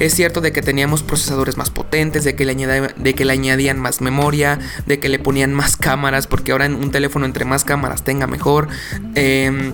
Es 0.00 0.14
cierto 0.14 0.40
de 0.40 0.52
que 0.52 0.62
teníamos 0.62 1.02
procesadores 1.02 1.56
más 1.56 1.70
potentes, 1.70 2.24
de 2.24 2.34
que 2.34 2.44
le 2.44 2.52
añadían, 2.52 2.94
de 2.96 3.14
que 3.14 3.24
le 3.24 3.32
añadían 3.32 3.78
más 3.78 4.00
memoria, 4.00 4.58
de 4.86 4.98
que 4.98 5.08
le 5.08 5.18
ponían 5.18 5.54
más 5.54 5.76
cámaras, 5.76 6.26
porque 6.26 6.52
ahora 6.52 6.66
un 6.66 6.90
teléfono 6.90 7.26
entre 7.26 7.44
más 7.44 7.64
cámaras 7.64 8.04
tenga 8.04 8.26
mejor. 8.26 8.68
Eh, 9.14 9.72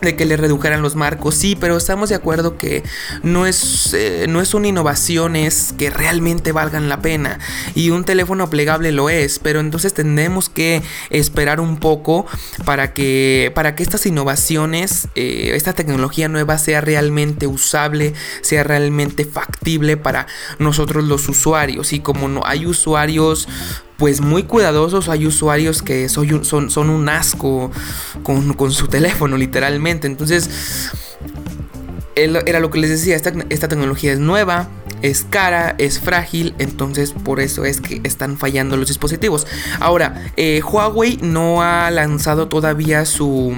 de 0.00 0.16
que 0.16 0.24
le 0.24 0.36
redujeran 0.36 0.82
los 0.82 0.96
marcos, 0.96 1.34
sí, 1.34 1.56
pero 1.60 1.76
estamos 1.76 2.08
de 2.08 2.14
acuerdo 2.14 2.56
que 2.56 2.82
no 3.22 3.46
es, 3.46 3.92
eh, 3.92 4.26
no 4.28 4.40
es 4.40 4.54
una 4.54 4.68
innovación, 4.68 5.36
es 5.36 5.74
que 5.76 5.90
realmente 5.90 6.52
valgan 6.52 6.88
la 6.88 7.02
pena. 7.02 7.38
Y 7.74 7.90
un 7.90 8.04
teléfono 8.04 8.48
plegable 8.48 8.92
lo 8.92 9.10
es, 9.10 9.38
pero 9.38 9.60
entonces 9.60 9.92
tenemos 9.92 10.48
que 10.48 10.82
esperar 11.10 11.60
un 11.60 11.78
poco 11.78 12.26
para 12.64 12.94
que, 12.94 13.52
para 13.54 13.74
que 13.74 13.82
estas 13.82 14.06
innovaciones, 14.06 15.08
eh, 15.14 15.52
esta 15.54 15.74
tecnología 15.74 16.28
nueva 16.28 16.56
sea 16.58 16.80
realmente 16.80 17.46
usable, 17.46 18.14
sea 18.40 18.64
realmente 18.64 19.24
factible 19.24 19.96
para 19.96 20.26
nosotros 20.58 21.04
los 21.04 21.28
usuarios. 21.28 21.92
Y 21.92 22.00
como 22.00 22.28
no 22.28 22.42
hay 22.46 22.64
usuarios 22.64 23.48
pues 24.00 24.22
muy 24.22 24.44
cuidadosos. 24.44 25.10
Hay 25.10 25.26
usuarios 25.26 25.82
que 25.82 26.08
son, 26.08 26.44
son, 26.44 26.90
un 26.90 27.08
asco 27.10 27.70
con, 28.22 28.72
su 28.72 28.88
teléfono, 28.88 29.36
literalmente. 29.36 30.06
Entonces, 30.06 30.48
era 32.16 32.60
lo 32.60 32.70
que 32.70 32.78
les 32.78 32.88
decía, 32.88 33.14
esta, 33.14 33.30
esta 33.50 33.68
tecnología 33.68 34.14
es 34.14 34.18
nueva, 34.18 34.68
es 35.02 35.26
cara, 35.28 35.74
es 35.76 36.00
frágil, 36.00 36.54
entonces 36.58 37.12
por 37.12 37.40
eso 37.40 37.66
es 37.66 37.82
que 37.82 38.00
están 38.02 38.38
fallando 38.38 38.78
los 38.78 38.88
dispositivos. 38.88 39.46
Ahora, 39.80 40.32
eh, 40.38 40.62
Huawei 40.62 41.18
no 41.20 41.60
ha 41.62 41.90
lanzado 41.90 42.48
todavía 42.48 43.04
su 43.04 43.54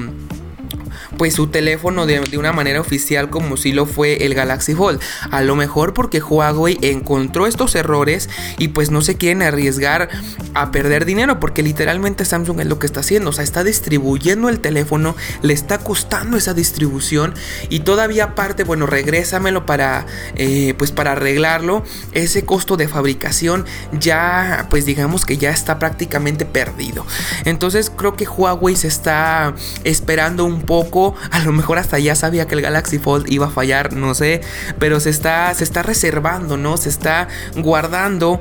pues 1.16 1.34
su 1.34 1.48
teléfono 1.48 2.06
de, 2.06 2.22
una 2.36 2.52
manera 2.52 2.80
oficial 2.80 3.30
como 3.30 3.56
si 3.56 3.72
lo 3.72 3.86
fue 3.86 4.24
el 4.24 4.34
Galaxy 4.34 4.74
Fold. 4.74 5.00
A 5.30 5.42
lo 5.42 5.56
mejor 5.56 5.94
porque 5.94 6.20
Huawei 6.20 6.78
encontró 6.82 7.46
estos 7.46 7.74
errores 7.74 8.28
y 8.58 8.68
pues 8.68 8.90
no 8.90 9.02
se 9.02 9.16
quieren 9.16 9.42
arriesgar 9.42 10.08
a 10.54 10.70
perder 10.70 11.04
dinero 11.04 11.40
porque 11.40 11.62
literalmente 11.62 12.24
Samsung 12.24 12.60
es 12.60 12.66
lo 12.66 12.78
que 12.78 12.86
está 12.86 13.00
haciendo. 13.00 13.30
O 13.30 13.32
sea, 13.32 13.44
está 13.44 13.64
distribuyendo 13.64 14.48
el 14.48 14.60
teléfono, 14.60 15.16
le 15.42 15.52
está 15.52 15.78
costando 15.78 16.36
esa 16.36 16.54
distribución 16.54 17.34
y 17.68 17.80
todavía 17.80 18.24
aparte, 18.24 18.64
bueno, 18.64 18.86
regrésamelo 18.86 19.66
para, 19.66 20.06
eh, 20.36 20.74
pues 20.78 20.90
para 20.90 21.12
arreglarlo. 21.12 21.84
Ese 22.12 22.44
costo 22.44 22.76
de 22.76 22.88
fabricación 22.88 23.66
ya, 23.98 24.66
pues 24.70 24.84
digamos 24.84 25.24
que 25.24 25.36
ya 25.36 25.50
está 25.50 25.78
prácticamente 25.78 26.44
perdido. 26.44 27.06
Entonces 27.44 27.90
creo 27.90 28.16
que 28.16 28.26
Huawei 28.26 28.76
se 28.76 28.88
está 28.88 29.54
esperando 29.84 30.44
un 30.44 30.62
poco 30.62 30.81
a 31.30 31.40
lo 31.40 31.52
mejor 31.52 31.78
hasta 31.78 31.98
ya 31.98 32.14
sabía 32.14 32.46
que 32.46 32.54
el 32.54 32.62
Galaxy 32.62 32.98
Fold 32.98 33.30
iba 33.30 33.46
a 33.46 33.50
fallar, 33.50 33.92
no 33.92 34.14
sé, 34.14 34.40
pero 34.78 35.00
se 35.00 35.10
está, 35.10 35.52
se 35.54 35.64
está 35.64 35.82
reservando, 35.82 36.56
¿no? 36.56 36.76
Se 36.76 36.88
está 36.88 37.28
guardando 37.56 38.40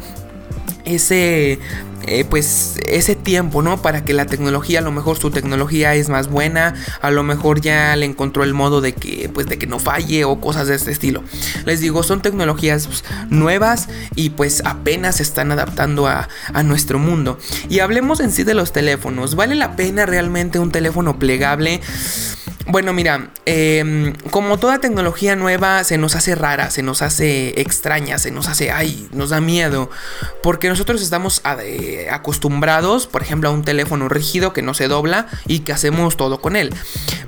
ese 0.86 1.60
eh, 2.08 2.26
pues 2.28 2.80
ese 2.88 3.16
tiempo, 3.16 3.62
¿no? 3.62 3.82
Para 3.82 4.04
que 4.04 4.14
la 4.14 4.26
tecnología, 4.26 4.80
a 4.80 4.82
lo 4.82 4.92
mejor 4.92 5.18
su 5.18 5.30
tecnología 5.30 5.94
es 5.94 6.10
más 6.10 6.30
buena, 6.30 6.74
a 7.02 7.12
lo 7.12 7.22
mejor 7.24 7.62
ya 7.62 7.96
le 7.96 8.08
encontró 8.08 8.44
el 8.44 8.54
modo 8.54 8.82
de 8.82 8.94
que, 8.94 9.30
pues 9.32 9.46
de 9.48 9.60
que 9.60 9.68
no 9.68 9.78
falle 9.78 10.26
o 10.26 10.42
cosas 10.42 10.68
de 10.68 10.76
este 10.76 10.92
estilo. 10.92 11.24
Les 11.66 11.80
digo, 11.80 12.02
son 12.02 12.22
tecnologías 12.22 12.88
pues, 12.88 13.04
nuevas 13.30 13.88
y 14.16 14.32
pues 14.32 14.64
apenas 14.66 15.18
se 15.18 15.24
están 15.24 15.52
adaptando 15.52 16.08
a, 16.08 16.28
a 16.54 16.64
nuestro 16.64 16.98
mundo. 16.98 17.38
Y 17.70 17.80
hablemos 17.80 18.20
en 18.20 18.32
sí 18.32 18.44
de 18.44 18.56
los 18.56 18.74
teléfonos. 18.74 19.36
¿Vale 19.36 19.56
la 19.56 19.76
pena 19.76 20.06
realmente 20.06 20.58
un 20.58 20.72
teléfono 20.72 21.20
plegable? 21.20 21.82
Bueno, 22.68 22.94
mira, 22.94 23.32
em, 23.46 24.14
como 24.30 24.58
toda 24.58 24.80
tecnología 24.80 25.36
nueva 25.36 25.84
se 25.84 25.98
nos 25.98 26.16
hace 26.16 26.36
rara, 26.36 26.70
se 26.70 26.84
nos 26.84 27.02
hace 27.02 27.60
extraña, 27.60 28.18
se 28.18 28.32
nos 28.32 28.48
hace, 28.48 28.72
ay, 28.72 29.10
nos 29.12 29.32
da 29.32 29.42
miedo, 29.42 29.90
porque 30.44 30.71
nosotros 30.72 31.02
estamos 31.02 31.42
acostumbrados, 32.10 33.08
por 33.08 33.22
ejemplo, 33.22 33.50
a 33.50 33.52
un 33.52 33.64
teléfono 33.64 34.10
rígido 34.10 34.54
que 34.54 34.62
no 34.62 34.74
se 34.74 34.88
dobla 34.88 35.28
y 35.48 35.60
que 35.60 35.74
hacemos 35.74 36.18
todo 36.18 36.42
con 36.42 36.56
él. 36.56 36.74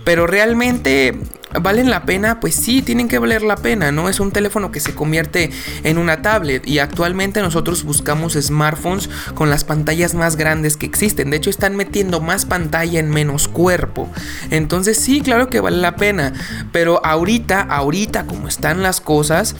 Pero 0.03 0.27
realmente 0.27 1.17
¿Valen 1.61 1.89
la 1.89 2.03
pena? 2.03 2.39
Pues 2.39 2.55
sí, 2.55 2.81
tienen 2.81 3.07
que 3.07 3.19
valer 3.19 3.43
la 3.43 3.55
pena, 3.55 3.91
¿no? 3.91 4.09
Es 4.09 4.19
un 4.19 4.31
teléfono 4.31 4.71
que 4.71 4.79
se 4.79 4.95
convierte 4.95 5.51
en 5.83 5.97
una 5.97 6.21
tablet 6.21 6.67
y 6.67 6.79
actualmente 6.79 7.41
nosotros 7.41 7.83
buscamos 7.83 8.33
smartphones 8.33 9.09
con 9.35 9.49
las 9.49 9.63
pantallas 9.63 10.15
más 10.15 10.35
grandes 10.35 10.77
que 10.77 10.87
existen. 10.87 11.29
De 11.29 11.37
hecho, 11.37 11.51
están 11.51 11.75
metiendo 11.75 12.21
más 12.21 12.45
pantalla 12.45 12.99
en 12.99 13.11
menos 13.11 13.47
cuerpo. 13.47 14.09
Entonces 14.49 14.97
sí, 14.97 15.21
claro 15.21 15.47
que 15.49 15.59
vale 15.59 15.77
la 15.77 15.95
pena. 15.95 16.33
Pero 16.71 17.05
ahorita, 17.05 17.61
ahorita 17.61 18.25
como 18.25 18.47
están 18.47 18.81
las 18.81 18.99
cosas, 18.99 19.55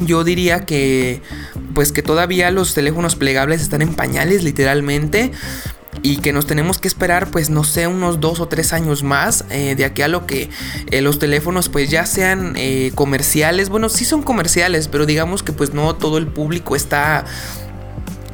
yo 0.00 0.24
diría 0.24 0.64
que 0.64 1.22
pues 1.74 1.92
que 1.92 2.02
todavía 2.02 2.50
los 2.50 2.74
teléfonos 2.74 3.16
plegables 3.16 3.62
están 3.62 3.82
en 3.82 3.94
pañales 3.94 4.42
literalmente 4.42 5.32
y 6.02 6.18
que 6.18 6.32
nos 6.32 6.46
tenemos 6.46 6.78
que 6.78 6.88
esperar 6.88 7.30
pues 7.30 7.50
no 7.50 7.64
sé 7.64 7.86
unos 7.86 8.20
dos 8.20 8.40
o 8.40 8.48
tres 8.48 8.72
años 8.72 9.02
más 9.02 9.44
eh, 9.50 9.74
de 9.76 9.84
aquí 9.84 10.02
a 10.02 10.08
lo 10.08 10.26
que 10.26 10.50
eh, 10.90 11.00
los 11.00 11.18
teléfonos 11.18 11.68
pues 11.68 11.90
ya 11.90 12.06
sean 12.06 12.54
eh, 12.56 12.92
comerciales. 12.94 13.68
Bueno 13.68 13.88
sí 13.88 14.04
son 14.04 14.22
comerciales 14.22 14.88
pero 14.88 15.06
digamos 15.06 15.42
que 15.42 15.52
pues 15.52 15.72
no 15.72 15.94
todo 15.94 16.18
el 16.18 16.26
público 16.26 16.76
está 16.76 17.24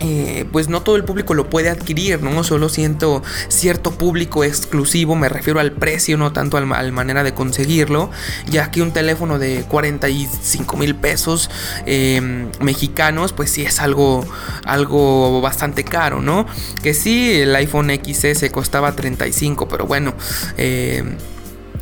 eh, 0.01 0.47
pues 0.51 0.69
no 0.69 0.83
todo 0.83 0.97
el 0.97 1.05
público 1.05 1.35
lo 1.35 1.51
puede 1.51 1.69
adquirir, 1.69 2.23
¿no? 2.23 2.43
Solo 2.43 2.69
siento 2.69 3.23
cierto 3.49 3.93
público 3.93 4.45
exclusivo, 4.45 5.15
me 5.15 5.29
refiero 5.29 5.61
al 5.61 5.73
precio, 5.73 6.17
no 6.17 6.33
tanto 6.33 6.57
a 6.57 6.61
la 6.61 6.91
manera 6.91 7.23
de 7.23 7.35
conseguirlo, 7.35 8.11
ya 8.49 8.71
que 8.71 8.83
un 8.83 8.93
teléfono 8.93 9.39
de 9.39 9.65
45 9.69 10.77
mil 10.77 10.95
pesos 10.95 11.51
em, 11.87 12.49
mexicanos, 12.61 13.33
pues 13.33 13.51
sí 13.51 13.63
es 13.63 13.81
algo, 13.81 14.27
algo 14.65 15.41
bastante 15.41 15.85
caro, 15.85 16.23
¿no? 16.23 16.47
Que 16.83 16.95
sí, 16.95 17.33
el 17.41 17.55
iPhone 17.57 17.91
XS 17.91 18.51
costaba 18.51 18.93
35, 18.93 19.69
pero 19.69 19.87
bueno, 19.87 20.15
eh, 20.57 21.05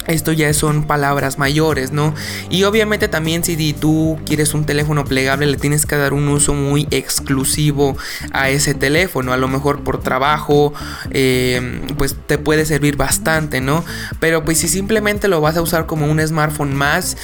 esto 0.09 0.33
ya 0.33 0.53
son 0.55 0.85
palabras 0.85 1.39
mayores, 1.39 1.93
¿no? 1.93 2.15
Y 2.51 2.65
obviamente 2.65 3.09
también 3.09 3.45
si 3.45 3.73
tú 3.75 4.19
quieres 4.25 4.55
un 4.55 4.65
teléfono 4.65 5.05
plegable 5.05 5.47
le 5.47 5.57
tienes 5.59 5.87
que 5.87 5.97
dar 5.97 6.15
un 6.15 6.29
uso 6.29 6.55
muy 6.55 6.89
exclusivo 6.91 7.97
a 8.33 8.51
ese 8.51 8.75
teléfono. 8.75 9.33
A 9.33 9.37
lo 9.37 9.49
mejor 9.49 9.85
por 9.85 10.01
trabajo, 10.01 10.73
eh, 11.11 11.83
pues 11.97 12.17
te 12.27 12.39
puede 12.39 12.65
servir 12.65 12.97
bastante, 12.97 13.61
¿no? 13.61 13.85
Pero 14.19 14.45
pues 14.45 14.59
si 14.59 14.69
simplemente 14.69 15.29
lo 15.29 15.41
vas 15.41 15.57
a 15.57 15.63
usar 15.63 15.87
como 15.87 16.07
un 16.07 16.27
smartphone 16.27 16.75
más, 16.75 17.17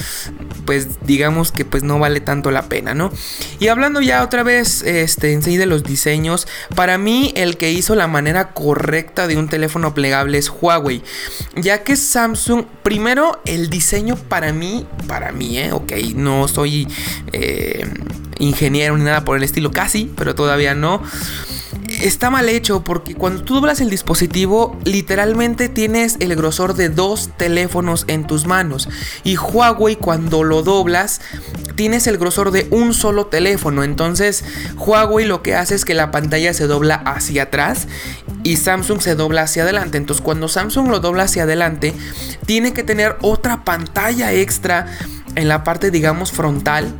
pues 0.67 0.89
digamos 1.03 1.53
que 1.53 1.65
pues 1.65 1.83
no 1.83 1.99
vale 1.99 2.21
tanto 2.21 2.51
la 2.51 2.69
pena, 2.69 2.95
¿no? 2.95 3.11
Y 3.59 3.69
hablando 3.69 4.03
ya 4.03 4.23
otra 4.23 4.43
vez 4.43 4.83
este, 4.83 5.33
en 5.33 5.43
sí 5.43 5.57
de 5.57 5.67
los 5.67 5.85
diseños, 5.85 6.47
para 6.75 6.99
mí 6.99 7.33
el 7.37 7.57
que 7.57 7.73
hizo 7.73 7.95
la 7.95 8.09
manera 8.09 8.53
correcta 8.53 9.27
de 9.27 9.37
un 9.39 9.49
teléfono 9.49 9.95
plegable 9.95 10.37
es 10.37 10.51
Huawei, 10.51 11.03
ya 11.57 11.83
que 11.83 11.97
Samsung 11.97 12.67
primero, 12.83 13.41
el 13.45 13.71
diseño 13.71 14.17
para 14.17 14.53
mí, 14.53 14.87
para 15.07 15.33
mí, 15.33 15.59
¿eh? 15.59 15.73
ok, 15.73 15.93
no 16.15 16.49
soy 16.49 16.89
eh, 17.33 17.89
ingeniero 18.39 18.97
ni 18.97 19.05
nada 19.05 19.25
por 19.25 19.37
el 19.37 19.43
estilo, 19.43 19.71
casi, 19.71 20.13
pero 20.17 20.35
todavía 20.35 20.75
no. 20.75 21.03
Está 22.03 22.31
mal 22.31 22.49
hecho 22.49 22.83
porque 22.83 23.15
cuando 23.15 23.45
tú 23.45 23.55
doblas 23.55 23.81
el 23.81 23.91
dispositivo, 23.91 24.79
literalmente 24.85 25.69
tienes 25.69 26.17
el 26.21 26.35
grosor 26.35 26.75
de 26.75 26.89
dos 26.89 27.31
teléfonos 27.37 28.05
en 28.09 28.27
tus 28.27 28.47
manos. 28.47 28.89
Y 29.23 29.37
Huawei, 29.37 29.97
cuando 29.97 30.45
lo 30.45 30.63
doblas, 30.63 31.21
tienes 31.77 32.07
el 32.07 32.19
grosor 32.19 32.51
de 32.51 32.67
un 32.71 32.95
solo 32.95 33.27
teléfono. 33.27 33.85
Entonces, 33.85 34.45
Huawei 34.77 35.27
lo 35.27 35.43
que 35.43 35.55
hace 35.55 35.75
es 35.75 35.85
que 35.85 35.95
la 35.95 36.11
pantalla 36.11 36.53
se 36.55 36.67
dobla 36.67 36.97
hacia 36.97 37.45
atrás 37.45 37.87
y 38.45 38.57
Samsung 38.57 39.01
se 39.01 39.17
dobla 39.17 39.43
hacia 39.43 39.65
adelante. 39.65 39.99
Entonces, 39.99 40.23
cuando 40.23 40.49
Samsung 40.49 40.89
lo 40.89 41.01
dobla 41.01 41.25
hacia 41.25 41.43
adelante, 41.43 41.95
tiene 42.47 42.73
que 42.73 42.85
tener 42.85 43.17
otra 43.23 43.65
pantalla 43.65 44.33
extra 44.33 44.87
en 45.35 45.49
la 45.49 45.65
parte, 45.65 45.91
digamos, 45.91 46.31
frontal 46.31 46.95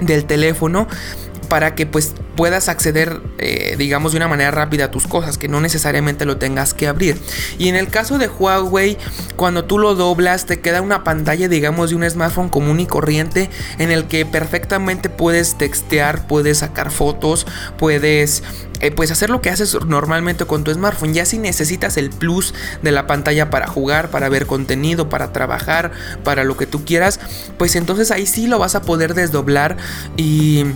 del 0.00 0.26
teléfono 0.26 0.88
para 1.48 1.74
que 1.74 1.86
pues 1.86 2.14
puedas 2.36 2.68
acceder, 2.68 3.20
eh, 3.38 3.74
digamos, 3.78 4.12
de 4.12 4.18
una 4.18 4.28
manera 4.28 4.50
rápida 4.50 4.86
a 4.86 4.90
tus 4.90 5.06
cosas, 5.06 5.38
que 5.38 5.48
no 5.48 5.60
necesariamente 5.60 6.24
lo 6.24 6.36
tengas 6.36 6.74
que 6.74 6.88
abrir. 6.88 7.20
Y 7.58 7.68
en 7.68 7.76
el 7.76 7.88
caso 7.88 8.18
de 8.18 8.28
Huawei, 8.28 8.98
cuando 9.36 9.64
tú 9.64 9.78
lo 9.78 9.94
doblas, 9.94 10.46
te 10.46 10.60
queda 10.60 10.82
una 10.82 11.04
pantalla, 11.04 11.48
digamos, 11.48 11.90
de 11.90 11.96
un 11.96 12.08
smartphone 12.08 12.48
común 12.48 12.80
y 12.80 12.86
corriente 12.86 13.50
en 13.78 13.90
el 13.90 14.06
que 14.06 14.26
perfectamente 14.26 15.08
puedes 15.08 15.56
textear, 15.56 16.26
puedes 16.26 16.58
sacar 16.58 16.90
fotos, 16.90 17.46
puedes 17.78 18.42
eh, 18.80 18.90
pues 18.90 19.10
hacer 19.10 19.30
lo 19.30 19.40
que 19.40 19.50
haces 19.50 19.76
normalmente 19.86 20.44
con 20.44 20.64
tu 20.64 20.72
smartphone. 20.72 21.14
Ya 21.14 21.24
si 21.24 21.38
necesitas 21.38 21.96
el 21.96 22.10
plus 22.10 22.54
de 22.82 22.92
la 22.92 23.06
pantalla 23.06 23.50
para 23.50 23.66
jugar, 23.66 24.10
para 24.10 24.28
ver 24.28 24.46
contenido, 24.46 25.08
para 25.08 25.32
trabajar, 25.32 25.92
para 26.22 26.44
lo 26.44 26.56
que 26.56 26.66
tú 26.66 26.84
quieras, 26.84 27.20
pues 27.58 27.76
entonces 27.76 28.10
ahí 28.10 28.26
sí 28.26 28.46
lo 28.46 28.58
vas 28.58 28.74
a 28.74 28.82
poder 28.82 29.14
desdoblar 29.14 29.76
y... 30.16 30.66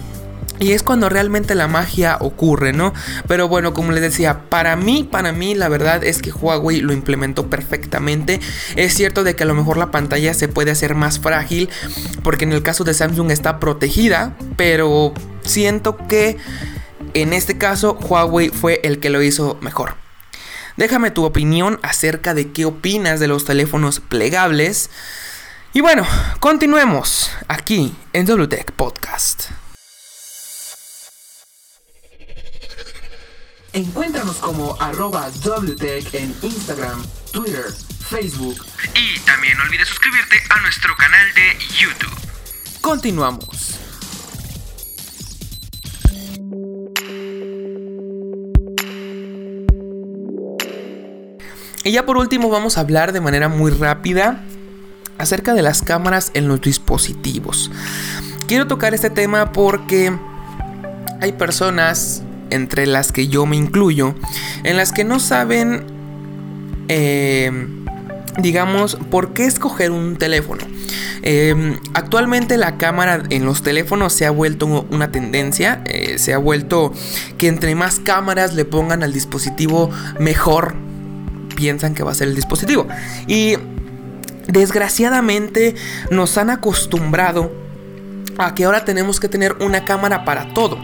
Y 0.58 0.72
es 0.72 0.82
cuando 0.82 1.08
realmente 1.08 1.54
la 1.54 1.68
magia 1.68 2.16
ocurre, 2.20 2.72
¿no? 2.72 2.92
Pero 3.26 3.48
bueno, 3.48 3.74
como 3.74 3.92
les 3.92 4.02
decía, 4.02 4.40
para 4.48 4.74
mí, 4.76 5.08
para 5.10 5.32
mí 5.32 5.54
la 5.54 5.68
verdad 5.68 6.02
es 6.02 6.20
que 6.20 6.32
Huawei 6.32 6.80
lo 6.80 6.92
implementó 6.92 7.48
perfectamente. 7.48 8.40
Es 8.76 8.94
cierto 8.94 9.24
de 9.24 9.36
que 9.36 9.44
a 9.44 9.46
lo 9.46 9.54
mejor 9.54 9.76
la 9.76 9.90
pantalla 9.90 10.34
se 10.34 10.48
puede 10.48 10.70
hacer 10.70 10.94
más 10.94 11.20
frágil, 11.20 11.68
porque 12.22 12.44
en 12.44 12.52
el 12.52 12.62
caso 12.62 12.84
de 12.84 12.94
Samsung 12.94 13.30
está 13.30 13.60
protegida, 13.60 14.36
pero 14.56 15.14
siento 15.42 15.96
que 16.08 16.36
en 17.14 17.32
este 17.32 17.58
caso 17.58 17.94
Huawei 18.00 18.50
fue 18.50 18.80
el 18.82 18.98
que 18.98 19.10
lo 19.10 19.22
hizo 19.22 19.58
mejor. 19.60 19.94
Déjame 20.76 21.10
tu 21.10 21.24
opinión 21.24 21.80
acerca 21.82 22.34
de 22.34 22.52
qué 22.52 22.64
opinas 22.64 23.18
de 23.18 23.26
los 23.26 23.44
teléfonos 23.44 23.98
plegables. 24.00 24.90
Y 25.72 25.80
bueno, 25.80 26.06
continuemos 26.38 27.30
aquí 27.48 27.94
en 28.12 28.26
WTech 28.26 28.72
Podcast. 28.72 29.50
Encuéntranos 33.78 34.38
como 34.38 34.76
arroba 34.80 35.30
WTech 35.44 36.12
en 36.14 36.34
Instagram, 36.42 37.00
Twitter, 37.32 37.64
Facebook. 38.08 38.66
Y 38.96 39.20
también 39.20 39.56
no 39.56 39.62
olvides 39.62 39.86
suscribirte 39.86 40.34
a 40.50 40.60
nuestro 40.62 40.96
canal 40.96 41.24
de 41.32 41.56
YouTube. 41.78 42.10
Continuamos. 42.80 43.78
Y 51.84 51.92
ya 51.92 52.04
por 52.04 52.16
último 52.16 52.50
vamos 52.50 52.78
a 52.78 52.80
hablar 52.80 53.12
de 53.12 53.20
manera 53.20 53.48
muy 53.48 53.70
rápida 53.70 54.42
acerca 55.18 55.54
de 55.54 55.62
las 55.62 55.82
cámaras 55.82 56.32
en 56.34 56.48
los 56.48 56.60
dispositivos. 56.60 57.70
Quiero 58.48 58.66
tocar 58.66 58.92
este 58.92 59.10
tema 59.10 59.52
porque 59.52 60.12
hay 61.20 61.30
personas, 61.30 62.24
entre 62.50 62.86
las 62.86 63.12
que 63.12 63.28
yo 63.28 63.46
me 63.46 63.56
incluyo, 63.56 64.14
en 64.64 64.76
las 64.76 64.92
que 64.92 65.04
no 65.04 65.20
saben, 65.20 65.84
eh, 66.88 67.50
digamos, 68.38 68.96
por 69.10 69.34
qué 69.34 69.46
escoger 69.46 69.90
un 69.90 70.16
teléfono. 70.16 70.64
Eh, 71.22 71.76
actualmente 71.94 72.56
la 72.56 72.76
cámara 72.78 73.22
en 73.30 73.44
los 73.44 73.62
teléfonos 73.62 74.12
se 74.12 74.24
ha 74.24 74.30
vuelto 74.30 74.86
una 74.90 75.10
tendencia, 75.10 75.82
eh, 75.84 76.18
se 76.18 76.32
ha 76.32 76.38
vuelto 76.38 76.92
que 77.36 77.48
entre 77.48 77.74
más 77.74 78.00
cámaras 78.00 78.54
le 78.54 78.64
pongan 78.64 79.02
al 79.02 79.12
dispositivo 79.12 79.90
mejor 80.20 80.76
piensan 81.58 81.94
que 81.94 82.04
va 82.04 82.12
a 82.12 82.14
ser 82.14 82.28
el 82.28 82.36
dispositivo. 82.36 82.86
Y 83.26 83.56
desgraciadamente 84.46 85.74
nos 86.10 86.38
han 86.38 86.50
acostumbrado 86.50 87.52
a 88.38 88.54
que 88.54 88.64
ahora 88.64 88.84
tenemos 88.84 89.18
que 89.18 89.28
tener 89.28 89.56
una 89.60 89.84
cámara 89.84 90.24
para 90.24 90.54
todo. 90.54 90.78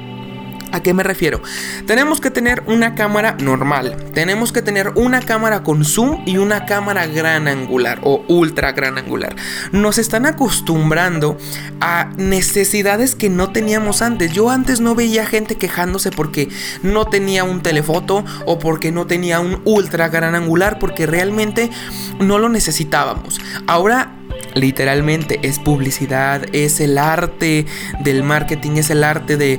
¿A 0.74 0.80
qué 0.80 0.92
me 0.92 1.04
refiero? 1.04 1.40
Tenemos 1.86 2.20
que 2.20 2.32
tener 2.32 2.64
una 2.66 2.96
cámara 2.96 3.36
normal, 3.38 3.96
tenemos 4.12 4.50
que 4.50 4.60
tener 4.60 4.88
una 4.96 5.20
cámara 5.20 5.62
con 5.62 5.84
zoom 5.84 6.24
y 6.26 6.38
una 6.38 6.66
cámara 6.66 7.06
gran 7.06 7.46
angular 7.46 8.00
o 8.02 8.24
ultra 8.26 8.72
gran 8.72 8.98
angular. 8.98 9.36
Nos 9.70 9.98
están 9.98 10.26
acostumbrando 10.26 11.38
a 11.80 12.10
necesidades 12.16 13.14
que 13.14 13.30
no 13.30 13.52
teníamos 13.52 14.02
antes. 14.02 14.32
Yo 14.32 14.50
antes 14.50 14.80
no 14.80 14.96
veía 14.96 15.24
gente 15.26 15.54
quejándose 15.58 16.10
porque 16.10 16.48
no 16.82 17.04
tenía 17.04 17.44
un 17.44 17.62
telefoto 17.62 18.24
o 18.44 18.58
porque 18.58 18.90
no 18.90 19.06
tenía 19.06 19.38
un 19.38 19.60
ultra 19.64 20.08
gran 20.08 20.34
angular 20.34 20.80
porque 20.80 21.06
realmente 21.06 21.70
no 22.18 22.40
lo 22.40 22.48
necesitábamos. 22.48 23.40
Ahora 23.68 24.23
literalmente 24.54 25.40
es 25.42 25.58
publicidad, 25.58 26.46
es 26.52 26.80
el 26.80 26.98
arte 26.98 27.66
del 28.00 28.22
marketing, 28.22 28.72
es 28.76 28.90
el 28.90 29.04
arte 29.04 29.36
de, 29.36 29.58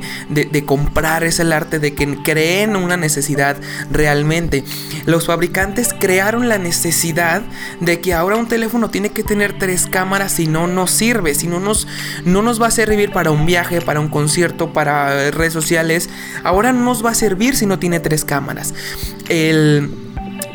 comprar, 0.65 1.24
es 1.24 1.39
el 1.39 1.51
arte 1.51 1.79
de 1.79 1.94
que 1.94 2.17
creen 2.24 2.75
una 2.75 2.98
necesidad 2.98 3.58
realmente. 3.91 4.63
Los 5.05 5.27
fabricantes 5.27 5.94
crearon 6.00 6.50
la 6.50 6.58
necesidad 6.58 7.44
de 7.79 8.00
que 8.00 8.13
ahora 8.13 8.38
un 8.38 8.48
teléfono 8.48 8.89
tiene 8.89 9.10
que 9.10 9.24
tener 9.24 9.58
tres 9.58 9.88
cámaras 9.88 10.34
si 10.34 10.48
no 10.48 10.67
nos 10.67 10.91
sirve, 10.91 11.36
si 11.36 11.48
no 11.48 11.60
nos, 11.60 11.88
no 12.24 12.41
nos 12.41 12.62
va 12.62 12.67
a 12.67 12.72
servir 12.72 13.12
para 13.12 13.32
un 13.32 13.46
viaje, 13.46 13.82
para 13.82 14.00
un 14.00 14.10
concierto, 14.10 14.74
para 14.74 15.32
redes 15.32 15.53
sociales. 15.53 16.10
Ahora 16.44 16.72
no 16.72 16.84
nos 16.84 17.05
va 17.05 17.12
a 17.12 17.15
servir 17.15 17.55
si 17.55 17.65
no 17.65 17.79
tiene 17.79 18.00
tres 18.00 18.25
cámaras. 18.25 18.74
El 19.27 20.04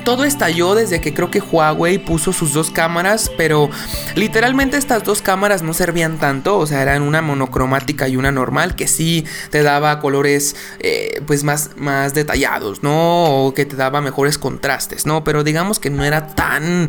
todo 0.00 0.24
estalló 0.24 0.74
desde 0.74 1.00
que 1.00 1.14
creo 1.14 1.30
que 1.30 1.40
Huawei 1.40 1.98
puso 1.98 2.32
sus 2.32 2.52
dos 2.52 2.70
cámaras, 2.70 3.30
pero 3.36 3.70
literalmente 4.14 4.76
estas 4.76 5.04
dos 5.04 5.22
cámaras 5.22 5.62
no 5.62 5.72
servían 5.72 6.18
tanto, 6.18 6.58
o 6.58 6.66
sea, 6.66 6.82
eran 6.82 7.02
una 7.02 7.22
monocromática 7.22 8.08
y 8.08 8.16
una 8.16 8.32
normal 8.32 8.74
que 8.76 8.88
sí 8.88 9.24
te 9.50 9.62
daba 9.62 10.00
colores 10.00 10.56
eh, 10.80 11.22
pues 11.26 11.44
más, 11.44 11.70
más 11.76 12.14
detallados, 12.14 12.82
¿no? 12.82 13.44
O 13.46 13.54
que 13.54 13.66
te 13.66 13.76
daba 13.76 14.00
mejores 14.00 14.38
contrastes, 14.38 15.06
¿no? 15.06 15.24
Pero 15.24 15.44
digamos 15.44 15.78
que 15.78 15.90
no 15.90 16.04
era 16.04 16.28
tan 16.34 16.88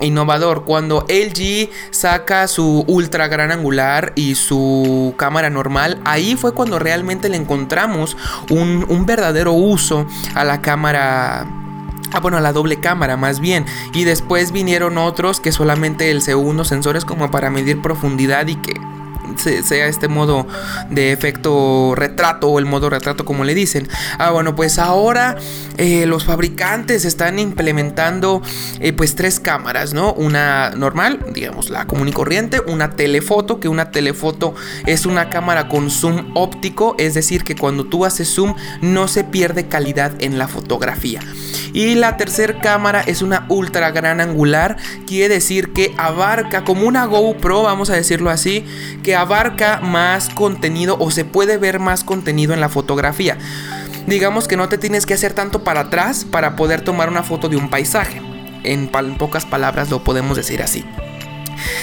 innovador. 0.00 0.64
Cuando 0.64 1.06
LG 1.08 1.70
saca 1.90 2.48
su 2.48 2.84
ultra 2.86 3.28
gran 3.28 3.52
angular 3.52 4.12
y 4.16 4.34
su 4.34 5.14
cámara 5.16 5.50
normal, 5.50 6.00
ahí 6.04 6.36
fue 6.36 6.54
cuando 6.54 6.78
realmente 6.78 7.28
le 7.28 7.36
encontramos 7.36 8.16
un, 8.50 8.86
un 8.88 9.06
verdadero 9.06 9.52
uso 9.52 10.06
a 10.34 10.44
la 10.44 10.60
cámara 10.62 11.59
Ah, 12.12 12.20
bueno, 12.20 12.40
la 12.40 12.52
doble 12.52 12.80
cámara 12.80 13.16
más 13.16 13.40
bien. 13.40 13.66
Y 13.92 14.04
después 14.04 14.52
vinieron 14.52 14.98
otros 14.98 15.40
que 15.40 15.52
solamente 15.52 16.10
el 16.10 16.22
segundo 16.22 16.64
sensor 16.64 16.96
es 16.96 17.04
como 17.04 17.30
para 17.30 17.50
medir 17.50 17.80
profundidad 17.82 18.46
y 18.48 18.56
que 18.56 18.80
sea 19.38 19.86
este 19.86 20.08
modo 20.08 20.46
de 20.90 21.12
efecto 21.12 21.94
retrato 21.94 22.48
o 22.48 22.58
el 22.58 22.66
modo 22.66 22.90
retrato 22.90 23.24
como 23.24 23.44
le 23.44 23.54
dicen. 23.54 23.88
Ah, 24.18 24.30
bueno, 24.30 24.54
pues 24.54 24.78
ahora 24.78 25.36
eh, 25.76 26.06
los 26.06 26.24
fabricantes 26.24 27.04
están 27.04 27.38
implementando 27.38 28.42
eh, 28.80 28.92
pues 28.92 29.14
tres 29.14 29.40
cámaras, 29.40 29.94
¿no? 29.94 30.12
Una 30.12 30.70
normal, 30.70 31.26
digamos 31.32 31.70
la 31.70 31.86
común 31.86 32.08
y 32.08 32.12
corriente, 32.12 32.60
una 32.66 32.90
telefoto, 32.96 33.60
que 33.60 33.68
una 33.68 33.90
telefoto 33.90 34.54
es 34.86 35.06
una 35.06 35.30
cámara 35.30 35.68
con 35.68 35.90
zoom 35.90 36.30
óptico, 36.34 36.94
es 36.98 37.14
decir, 37.14 37.44
que 37.44 37.56
cuando 37.56 37.84
tú 37.84 38.04
haces 38.04 38.28
zoom 38.28 38.54
no 38.80 39.08
se 39.08 39.24
pierde 39.24 39.68
calidad 39.68 40.12
en 40.20 40.38
la 40.38 40.48
fotografía. 40.48 41.20
Y 41.72 41.94
la 41.94 42.16
tercera 42.16 42.60
cámara 42.60 43.00
es 43.00 43.22
una 43.22 43.46
ultra 43.48 43.90
gran 43.90 44.20
angular, 44.20 44.76
quiere 45.06 45.34
decir 45.34 45.72
que 45.72 45.94
abarca 45.96 46.64
como 46.64 46.86
una 46.86 47.04
GoPro, 47.04 47.62
vamos 47.62 47.90
a 47.90 47.94
decirlo 47.94 48.30
así, 48.30 48.64
que 49.02 49.16
abarca 49.20 49.80
más 49.80 50.28
contenido 50.28 50.96
o 50.98 51.10
se 51.10 51.24
puede 51.24 51.58
ver 51.58 51.78
más 51.78 52.04
contenido 52.04 52.54
en 52.54 52.60
la 52.60 52.68
fotografía. 52.68 53.38
Digamos 54.06 54.48
que 54.48 54.56
no 54.56 54.68
te 54.68 54.78
tienes 54.78 55.06
que 55.06 55.14
hacer 55.14 55.34
tanto 55.34 55.62
para 55.62 55.80
atrás 55.80 56.24
para 56.24 56.56
poder 56.56 56.82
tomar 56.82 57.08
una 57.08 57.22
foto 57.22 57.48
de 57.48 57.56
un 57.56 57.70
paisaje. 57.70 58.20
En, 58.64 58.88
pocas 58.88 59.46
palabras 59.46 59.90
lo 59.90 60.02
podemos 60.04 60.36
decir 60.36 60.62
así. 60.62 60.84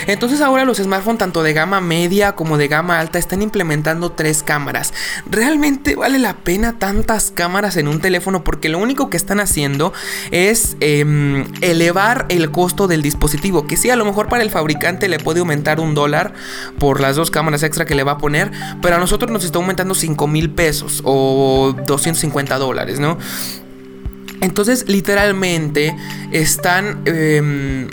Entonces 0.08 0.42
ahora 0.42 0.66
los 0.66 0.78
smartphones 0.78 1.20
tanto 1.20 1.44
de 1.44 1.54
gama 1.54 1.82
media 1.82 2.34
como 2.34 2.58
de 2.58 2.68
gama 2.68 3.00
alta 3.00 3.20
están 3.20 3.42
implementando 3.42 4.12
tres 4.12 4.44
cámaras. 4.44 4.94
¿Realmente 5.30 5.96
vale 5.96 6.20
la 6.20 6.38
pena 6.38 6.80
tantas 6.80 7.32
cámaras 7.32 7.78
en 7.78 7.88
un 7.88 8.00
teléfono? 8.00 8.44
Porque 8.44 8.70
lo 8.70 8.80
único 8.80 9.10
que 9.10 9.18
están 9.18 9.40
haciendo 9.40 9.94
es 10.32 10.78
em, 10.80 11.46
elevar 11.62 12.26
el 12.30 12.52
costo 12.52 12.88
del 12.88 13.02
dispositivo. 13.02 13.68
Que 13.68 13.78
sí, 13.78 13.90
a 13.90 13.96
lo 13.96 14.06
mejor 14.06 14.30
para 14.30 14.44
el 14.44 14.50
fabricante 14.50 15.08
le 15.08 15.20
puede 15.20 15.40
aumentar 15.40 15.80
un 15.80 15.94
dólar 15.94 16.34
por 16.80 17.00
las 17.00 17.16
dos 17.16 17.32
cámaras 17.32 17.64
extra 17.64 17.86
que 17.86 17.96
le 17.96 18.04
va 18.04 18.14
a 18.14 18.18
poner. 18.18 18.52
Pero 18.82 18.96
a 18.96 19.00
nosotros 19.00 19.32
nos 19.32 19.44
está 19.44 19.58
aumentando 19.58 19.96
5 19.96 20.28
mil 20.28 20.50
pesos 20.50 21.02
o 21.04 21.76
250 21.86 22.58
dólares, 22.58 23.00
¿no? 23.00 23.18
Entonces, 24.42 24.88
literalmente 24.88 25.96
están 26.32 27.02
em, 27.06 27.88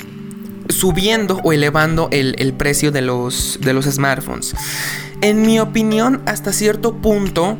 subiendo 0.68 1.40
o 1.44 1.52
elevando 1.52 2.08
el, 2.10 2.54
precio 2.54 2.90
de 2.90 3.02
los, 3.02 3.58
de 3.60 3.72
los 3.72 3.86
smartphones. 3.86 4.54
En 5.20 5.42
mi 5.42 5.60
opinión, 5.60 6.22
hasta 6.26 6.52
cierto 6.52 6.96
punto 6.96 7.58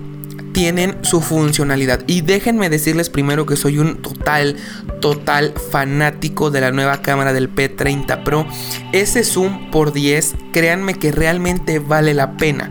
tienen 0.53 0.97
su 1.03 1.21
funcionalidad. 1.21 2.01
Y 2.07 2.23
déjenme 2.23 2.71
decirles 2.71 3.11
primero 3.11 3.45
que 3.45 3.57
soy 3.57 3.79
un 3.79 4.01
total, 4.01 4.57
total 5.01 5.53
fanático 5.71 6.51
de 6.51 6.63
la 6.63 6.71
nueva 6.71 7.03
cámara 7.03 7.35
del 7.35 7.55
P30 7.55 8.23
Pro. 8.23 8.47
Ese 8.93 9.25
zoom 9.25 9.71
por 9.71 9.93
10, 9.93 10.35
créanme 10.53 10.95
que 10.95 11.13
realmente 11.13 11.81
vale 11.81 12.15
la 12.15 12.37
pena. 12.37 12.71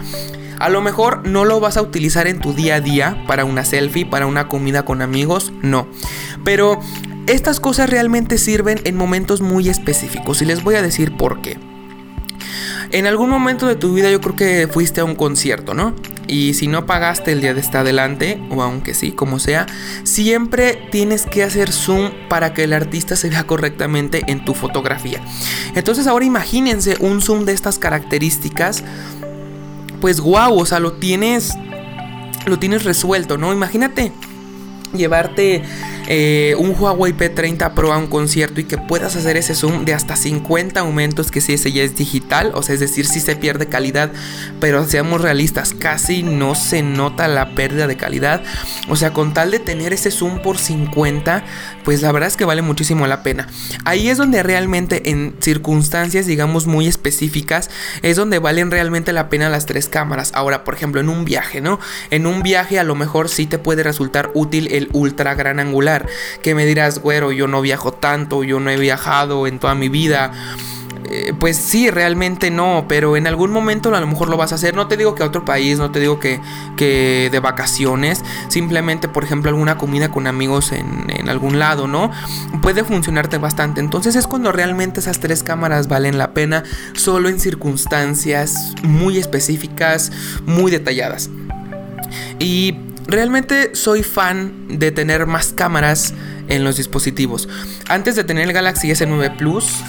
A 0.59 0.69
lo 0.69 0.81
mejor 0.81 1.27
no 1.27 1.43
lo 1.43 1.59
vas 1.59 1.75
a 1.75 1.81
utilizar 1.81 2.25
en 2.25 2.39
tu 2.39 2.53
día 2.53 2.75
a 2.75 2.79
día 2.79 3.21
para 3.27 3.43
una 3.43 3.65
selfie, 3.65 4.05
para 4.05 4.27
una 4.27 4.47
comida 4.47 4.85
con 4.85 5.01
amigos, 5.01 5.51
no. 5.61 5.87
Pero 6.45 6.79
estas 7.27 7.59
cosas 7.59 7.89
realmente 7.89 8.37
sirven 8.37 8.81
en 8.83 8.95
momentos 8.95 9.41
muy 9.41 9.69
específicos 9.69 10.41
y 10.41 10.45
les 10.45 10.63
voy 10.63 10.75
a 10.75 10.81
decir 10.81 11.15
por 11.15 11.41
qué. 11.41 11.57
En 12.91 13.07
algún 13.07 13.29
momento 13.29 13.65
de 13.65 13.75
tu 13.75 13.93
vida 13.93 14.11
yo 14.11 14.21
creo 14.21 14.35
que 14.35 14.67
fuiste 14.71 15.01
a 15.01 15.05
un 15.05 15.15
concierto, 15.15 15.73
¿no? 15.73 15.95
Y 16.27 16.53
si 16.53 16.67
no 16.67 16.85
pagaste 16.85 17.31
el 17.31 17.41
día 17.41 17.53
de 17.53 17.59
estar 17.59 17.81
adelante, 17.81 18.39
o 18.51 18.61
aunque 18.61 18.93
sí, 18.93 19.11
como 19.11 19.39
sea, 19.39 19.65
siempre 20.03 20.79
tienes 20.91 21.25
que 21.25 21.43
hacer 21.43 21.71
zoom 21.71 22.11
para 22.29 22.53
que 22.53 22.65
el 22.65 22.73
artista 22.73 23.15
se 23.15 23.29
vea 23.29 23.45
correctamente 23.45 24.21
en 24.27 24.45
tu 24.45 24.53
fotografía. 24.53 25.21
Entonces 25.75 26.05
ahora 26.05 26.25
imagínense 26.25 26.97
un 26.99 27.21
zoom 27.21 27.45
de 27.45 27.53
estas 27.53 27.79
características. 27.79 28.83
Pues 29.99 30.19
wow, 30.19 30.53
o 30.55 30.65
sea, 30.65 30.79
lo 30.79 30.93
tienes. 30.93 31.53
Lo 32.45 32.59
tienes 32.59 32.83
resuelto, 32.83 33.37
¿no? 33.37 33.53
Imagínate 33.53 34.11
llevarte 34.93 35.63
eh, 36.07 36.55
un 36.57 36.75
Huawei 36.77 37.13
P30 37.13 37.73
Pro 37.73 37.93
a 37.93 37.97
un 37.97 38.07
concierto 38.07 38.59
y 38.59 38.65
que 38.65 38.77
puedas 38.77 39.15
hacer 39.15 39.37
ese 39.37 39.55
zoom 39.55 39.85
de 39.85 39.93
hasta 39.93 40.15
50 40.15 40.79
aumentos, 40.79 41.31
que 41.31 41.41
si 41.41 41.53
ese 41.53 41.71
ya 41.71 41.83
es 41.83 41.95
digital, 41.95 42.51
o 42.55 42.61
sea, 42.61 42.73
es 42.73 42.81
decir, 42.81 43.05
si 43.05 43.19
se 43.19 43.35
pierde 43.35 43.67
calidad, 43.67 44.11
pero 44.59 44.85
seamos 44.85 45.21
realistas, 45.21 45.73
casi 45.73 46.23
no 46.23 46.55
se 46.55 46.81
nota 46.81 47.27
la 47.27 47.55
pérdida 47.55 47.87
de 47.87 47.95
calidad. 47.95 48.43
O 48.89 48.95
sea, 48.95 49.13
con 49.13 49.33
tal 49.33 49.51
de 49.51 49.59
tener 49.59 49.93
ese 49.93 50.11
zoom 50.11 50.41
por 50.41 50.57
50, 50.57 51.43
pues 51.83 52.01
la 52.01 52.11
verdad 52.11 52.27
es 52.27 52.37
que 52.37 52.45
vale 52.45 52.61
muchísimo 52.61 53.07
la 53.07 53.23
pena. 53.23 53.47
Ahí 53.85 54.09
es 54.09 54.17
donde 54.17 54.43
realmente 54.43 55.09
en 55.09 55.35
circunstancias, 55.39 56.25
digamos, 56.25 56.67
muy 56.67 56.87
específicas, 56.87 57.69
es 58.01 58.17
donde 58.17 58.39
valen 58.39 58.71
realmente 58.71 59.13
la 59.13 59.29
pena 59.29 59.49
las 59.49 59.65
tres 59.65 59.87
cámaras. 59.87 60.31
Ahora, 60.33 60.63
por 60.63 60.73
ejemplo, 60.73 60.99
en 60.99 61.09
un 61.09 61.25
viaje, 61.25 61.61
¿no? 61.61 61.79
En 62.09 62.27
un 62.27 62.43
viaje 62.43 62.79
a 62.79 62.83
lo 62.83 62.95
mejor 62.95 63.29
sí 63.29 63.45
te 63.45 63.57
puede 63.57 63.83
resultar 63.83 64.31
útil 64.33 64.67
el 64.71 64.89
ultra 64.91 65.33
gran 65.35 65.59
angular 65.59 66.02
que 66.41 66.55
me 66.55 66.65
dirás, 66.65 66.99
güero, 66.99 67.31
yo 67.31 67.47
no 67.47 67.61
viajo 67.61 67.91
tanto, 67.91 68.43
yo 68.43 68.59
no 68.59 68.69
he 68.69 68.77
viajado 68.77 69.47
en 69.47 69.59
toda 69.59 69.75
mi 69.75 69.89
vida. 69.89 70.31
Eh, 71.09 71.33
pues 71.37 71.57
sí, 71.57 71.91
realmente 71.91 72.49
no, 72.49 72.85
pero 72.87 73.17
en 73.17 73.27
algún 73.27 73.51
momento 73.51 73.93
a 73.93 73.99
lo 73.99 74.07
mejor 74.07 74.29
lo 74.29 74.37
vas 74.37 74.51
a 74.51 74.55
hacer. 74.55 74.75
No 74.75 74.87
te 74.87 74.97
digo 74.97 75.15
que 75.15 75.23
a 75.23 75.27
otro 75.27 75.45
país, 75.45 75.77
no 75.77 75.91
te 75.91 75.99
digo 75.99 76.19
que, 76.19 76.39
que 76.77 77.29
de 77.31 77.39
vacaciones, 77.39 78.23
simplemente, 78.47 79.07
por 79.07 79.23
ejemplo, 79.23 79.49
alguna 79.49 79.77
comida 79.77 80.09
con 80.09 80.27
amigos 80.27 80.71
en, 80.71 81.09
en, 81.09 81.29
algún 81.29 81.59
lado, 81.59 81.87
¿no? 81.87 82.11
Puede 82.61 82.83
funcionarte 82.83 83.37
bastante. 83.37 83.79
Entonces 83.79 84.15
es 84.15 84.27
cuando 84.27 84.51
realmente 84.51 85.01
esas 85.01 85.19
tres 85.19 85.43
cámaras 85.43 85.87
valen 85.87 86.17
la 86.17 86.33
pena, 86.33 86.63
solo 86.93 87.29
en 87.29 87.39
circunstancias 87.39 88.73
muy 88.81 89.17
específicas, 89.17 90.11
muy 90.45 90.71
detalladas. 90.71 91.29
Y 92.39 92.75
Realmente 93.07 93.75
soy 93.75 94.03
fan 94.03 94.79
de 94.79 94.91
tener 94.91 95.25
más 95.25 95.53
cámaras 95.53 96.13
en 96.47 96.63
los 96.63 96.77
dispositivos. 96.77 97.49
Antes 97.87 98.15
de 98.15 98.23
tener 98.23 98.47
el 98.47 98.53
Galaxy 98.53 98.89
S9 98.89 99.37
Plus, 99.37 99.83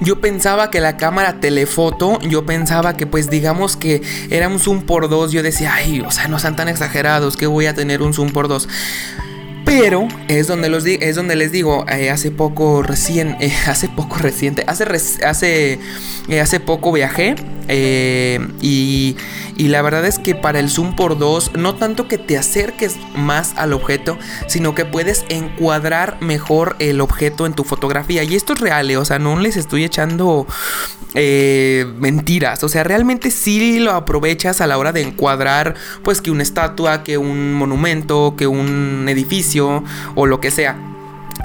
yo 0.00 0.20
pensaba 0.20 0.70
que 0.70 0.80
la 0.80 0.96
cámara 0.96 1.40
telefoto, 1.40 2.18
yo 2.20 2.44
pensaba 2.44 2.96
que 2.96 3.06
pues 3.06 3.30
digamos 3.30 3.76
que 3.76 4.02
era 4.30 4.48
un 4.48 4.58
zoom 4.58 4.82
por 4.82 5.08
dos, 5.08 5.32
yo 5.32 5.42
decía, 5.42 5.74
ay, 5.74 6.00
o 6.00 6.10
sea, 6.10 6.28
no 6.28 6.38
sean 6.38 6.56
tan 6.56 6.68
exagerados, 6.68 7.36
que 7.36 7.46
voy 7.46 7.66
a 7.66 7.74
tener 7.74 8.02
un 8.02 8.12
zoom 8.12 8.30
por 8.30 8.48
dos. 8.48 8.68
Pero 9.64 10.08
es 10.28 10.46
donde, 10.46 10.68
los 10.68 10.84
es 10.84 11.16
donde 11.16 11.36
les 11.36 11.50
digo, 11.50 11.86
eh, 11.88 12.10
hace 12.10 12.30
poco 12.30 12.82
recién, 12.82 13.36
eh, 13.40 13.52
hace 13.66 13.88
poco 13.88 14.16
reciente, 14.18 14.64
hace, 14.66 14.84
hace, 15.24 15.78
eh, 16.28 16.40
hace 16.40 16.60
poco 16.60 16.92
viajé 16.92 17.34
y, 17.68 19.16
y, 19.56 19.68
la 19.68 19.82
verdad 19.82 20.04
es 20.06 20.18
que 20.18 20.34
para 20.34 20.58
el 20.58 20.70
zoom 20.70 20.96
por 20.96 21.18
2, 21.18 21.52
no 21.56 21.74
tanto 21.74 22.08
que 22.08 22.18
te 22.18 22.36
acerques 22.36 22.96
más 23.16 23.54
al 23.56 23.72
objeto, 23.72 24.18
sino 24.46 24.74
que 24.74 24.84
puedes 24.84 25.24
encuadrar 25.28 26.18
mejor 26.20 26.76
el 26.78 27.00
objeto 27.00 27.46
en 27.46 27.54
tu 27.54 27.64
fotografía. 27.64 28.22
Y 28.24 28.34
esto 28.34 28.52
es 28.52 28.60
real, 28.60 28.94
o 28.96 29.04
sea, 29.04 29.18
no 29.18 29.38
les 29.38 29.56
estoy 29.56 29.84
echando 29.84 30.46
mentiras, 31.14 32.64
o 32.64 32.68
sea, 32.68 32.82
realmente 32.82 33.30
sí 33.30 33.78
lo 33.78 33.92
aprovechas 33.92 34.60
a 34.60 34.66
la 34.66 34.78
hora 34.78 34.90
de 34.90 35.02
encuadrar, 35.02 35.76
pues 36.02 36.20
que 36.20 36.32
una 36.32 36.42
estatua, 36.42 37.04
que 37.04 37.18
un 37.18 37.54
monumento, 37.54 38.34
que 38.36 38.48
un 38.48 39.06
edificio 39.08 39.84
o 40.16 40.26
lo 40.26 40.40
que 40.40 40.50
sea 40.50 40.93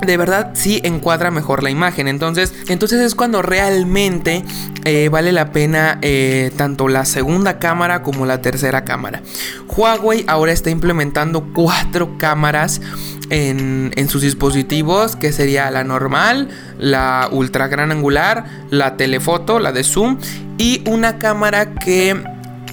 de 0.05 0.17
verdad 0.17 0.51
sí 0.53 0.81
encuadra 0.83 1.31
mejor 1.31 1.63
la 1.63 1.69
imagen. 1.69 2.07
Entonces, 2.07 2.53
entonces 2.67 3.01
es 3.01 3.15
cuando 3.15 3.41
realmente 3.41 4.43
eh, 4.85 5.09
vale 5.09 5.31
la 5.31 5.51
pena 5.51 5.99
eh, 6.01 6.51
tanto 6.57 6.87
la 6.87 7.05
segunda 7.05 7.59
cámara 7.59 8.01
como 8.01 8.25
la 8.25 8.41
tercera 8.41 8.85
cámara. 8.85 9.21
Huawei 9.67 10.23
ahora 10.27 10.51
está 10.51 10.69
implementando 10.69 11.51
cuatro 11.53 12.17
cámaras 12.17 12.81
en, 13.29 13.91
en, 13.95 14.09
sus 14.09 14.21
dispositivos, 14.21 15.15
que 15.15 15.31
sería 15.31 15.69
la 15.69 15.83
normal, 15.83 16.49
la 16.77 17.29
ultra 17.31 17.67
gran 17.67 17.91
angular, 17.91 18.45
la 18.69 18.97
telefoto, 18.97 19.59
la 19.59 19.71
de 19.71 19.83
zoom 19.83 20.17
y 20.57 20.81
una 20.89 21.19
cámara 21.19 21.75
que 21.75 22.21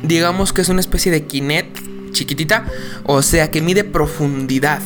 digamos 0.02 0.52
que 0.52 0.62
es 0.62 0.68
una 0.68 0.80
especie 0.80 1.12
de 1.12 1.24
Kinect 1.24 1.78
chiquitita, 2.12 2.66
o 3.04 3.22
sea 3.22 3.50
que 3.50 3.60
mide 3.60 3.84
profundidad. 3.84 4.80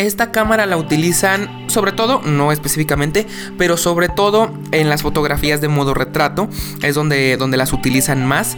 Esta 0.00 0.32
cámara 0.32 0.64
la 0.64 0.78
utilizan 0.78 1.68
sobre 1.68 1.92
todo, 1.92 2.22
no 2.22 2.52
específicamente, 2.52 3.26
pero 3.58 3.76
sobre 3.76 4.08
todo 4.08 4.50
en 4.72 4.88
las 4.88 5.02
fotografías 5.02 5.60
de 5.60 5.68
modo 5.68 5.92
retrato, 5.92 6.48
es 6.82 6.94
donde, 6.94 7.36
donde 7.36 7.58
las 7.58 7.74
utilizan 7.74 8.26
más 8.26 8.56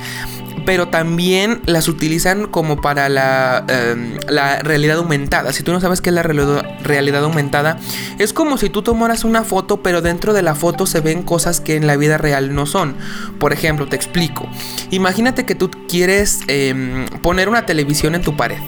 pero 0.64 0.86
también 0.86 1.60
las 1.66 1.88
utilizan 1.88 2.46
como 2.46 2.80
para 2.80 3.08
la, 3.08 3.64
em, 3.66 4.16
realidad 4.62 4.98
aumentada. 4.98 5.52
Si 5.52 5.64
tú 5.64 5.72
no 5.72 5.80
sabes 5.80 6.00
qué 6.00 6.10
es 6.10 6.14
la 6.14 6.22
realidad 6.22 7.24
aumentada, 7.24 7.78
es 8.20 8.32
como 8.32 8.56
si 8.58 8.70
tú 8.70 8.82
tomaras 8.82 9.24
una 9.24 9.42
foto, 9.42 9.82
pero 9.82 10.02
dentro 10.02 10.32
de 10.32 10.42
la 10.42 10.54
foto 10.54 10.86
se 10.86 11.00
ven 11.00 11.24
cosas 11.24 11.60
que 11.60 11.74
en 11.74 11.88
la 11.88 11.96
vida 11.96 12.16
real 12.16 12.54
no 12.54 12.66
son. 12.66 12.94
Por 13.40 13.52
ejemplo, 13.52 13.86
te 13.86 13.96
explico. 13.96 14.48
Imagínate 14.92 15.44
que 15.44 15.56
tú 15.56 15.68
quieres 15.88 16.42
em, 16.46 17.06
poner 17.22 17.48
una 17.48 17.66
televisión 17.66 18.14
en 18.14 18.22
tu 18.22 18.36
pared 18.36 18.60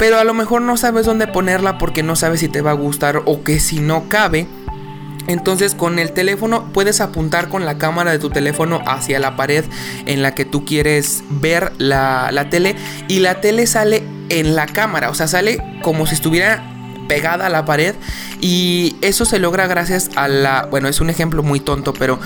pero 0.00 0.18
a 0.18 0.24
lo 0.24 0.32
mejor 0.32 0.62
no 0.62 0.78
sabes 0.78 1.04
dónde 1.04 1.26
ponerla 1.26 1.76
porque 1.76 2.02
no 2.02 2.16
sabes 2.16 2.40
si 2.40 2.48
te 2.48 2.62
va 2.62 2.70
a 2.70 2.74
gustar 2.74 3.20
o 3.26 3.44
que 3.44 3.60
si 3.60 3.80
no 3.80 4.08
cabe. 4.08 4.46
Entonces 5.26 5.74
con 5.74 5.98
el 5.98 6.12
teléfono 6.12 6.72
puedes 6.72 7.02
apuntar 7.02 7.50
con 7.50 7.66
la 7.66 7.76
cámara 7.76 8.10
de 8.10 8.18
tu 8.18 8.30
teléfono 8.30 8.80
hacia 8.86 9.18
la 9.18 9.36
pared 9.36 9.62
en 10.06 10.22
la 10.22 10.34
que 10.34 10.46
tú 10.46 10.64
quieres 10.64 11.22
ver 11.28 11.72
la, 11.76 12.30
la 12.32 12.48
tele 12.48 12.76
y 13.08 13.18
la 13.18 13.42
tele 13.42 13.66
sale 13.66 14.02
en 14.30 14.56
la 14.56 14.64
cámara, 14.64 15.10
o 15.10 15.14
sea, 15.14 15.28
sale 15.28 15.62
como 15.82 16.06
si 16.06 16.14
estuviera 16.14 16.64
pegada 17.06 17.46
a 17.46 17.48
la 17.50 17.66
pared 17.66 17.94
y 18.40 18.96
eso 19.02 19.26
se 19.26 19.38
logra 19.38 19.66
gracias 19.66 20.10
a 20.16 20.28
la, 20.28 20.66
bueno, 20.70 20.88
es 20.88 21.02
un 21.02 21.10
ejemplo 21.10 21.42
muy 21.42 21.60
tonto, 21.60 21.92
pero 21.92 22.18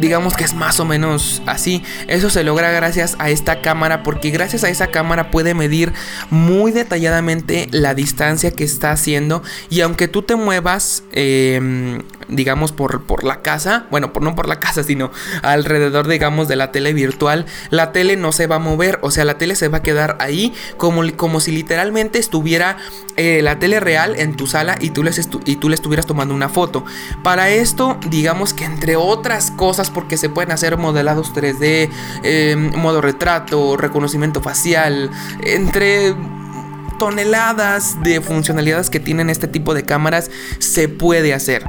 digamos 0.00 0.34
que 0.34 0.44
es 0.44 0.54
más 0.54 0.80
o 0.80 0.84
menos 0.84 1.42
así. 1.46 1.82
Eso 2.06 2.30
se 2.30 2.44
logra 2.44 2.70
gracias 2.70 3.16
a 3.18 3.30
esta 3.30 3.60
cámara 3.60 4.02
porque 4.02 4.30
gracias 4.30 4.64
a 4.64 4.68
esa 4.68 4.88
cámara 4.88 5.30
puede 5.30 5.54
medir 5.54 5.92
muy 6.30 6.72
detalladamente 6.72 7.68
la 7.70 7.94
distancia 7.94 8.50
que 8.50 8.64
está 8.64 8.90
haciendo 8.90 9.42
y 9.70 9.80
aunque 9.80 10.08
tú 10.08 10.22
te 10.22 10.36
muevas 10.36 11.04
em, 11.12 12.02
digamos, 12.28 12.72
por, 12.72 13.02
por 13.04 13.24
la 13.24 13.42
casa, 13.42 13.86
bueno, 13.90 14.12
por, 14.12 14.22
no 14.22 14.34
por 14.34 14.48
la 14.48 14.60
casa, 14.60 14.82
sino 14.82 15.10
alrededor, 15.42 16.08
digamos, 16.08 16.48
de 16.48 16.56
la 16.56 16.72
tele 16.72 16.92
virtual, 16.92 17.46
la 17.70 17.92
tele 17.92 18.16
no 18.16 18.32
se 18.32 18.46
va 18.46 18.56
a 18.56 18.60
mover, 18.60 18.98
o 19.02 19.10
sea, 19.10 19.24
la 19.24 19.38
tele 19.38 19.56
se 19.56 19.68
va 19.68 19.78
a 19.78 19.82
quedar 19.82 20.16
ahí 20.20 20.54
como, 20.76 21.02
como 21.16 21.40
si 21.40 21.52
literalmente 21.52 22.18
estuviera 22.18 22.76
eh, 23.16 23.40
la 23.42 23.58
tele 23.58 23.80
real 23.80 24.14
en 24.18 24.36
tu 24.36 24.46
sala 24.46 24.76
y 24.80 24.90
tú, 24.90 25.02
les 25.02 25.28
y 25.44 25.56
tú 25.56 25.68
le 25.68 25.74
estuvieras 25.74 26.06
tomando 26.06 26.34
una 26.34 26.48
foto. 26.48 26.84
Para 27.22 27.50
esto, 27.50 27.98
digamos 28.08 28.54
que 28.54 28.64
entre 28.64 28.96
otras 28.96 29.50
cosas, 29.50 29.90
porque 29.90 30.16
se 30.16 30.28
pueden 30.28 30.52
hacer 30.52 30.76
modelados 30.76 31.32
3D, 31.34 31.90
em, 32.22 32.74
modo 32.76 33.00
retrato, 33.00 33.76
reconocimiento 33.76 34.40
facial, 34.40 35.10
entre 35.42 36.14
toneladas 36.98 38.02
de 38.02 38.20
funcionalidades 38.20 38.90
que 38.90 39.00
tienen 39.00 39.30
este 39.30 39.46
tipo 39.46 39.72
de 39.74 39.84
cámaras, 39.84 40.30
se 40.58 40.88
puede 40.88 41.32
hacer. 41.32 41.64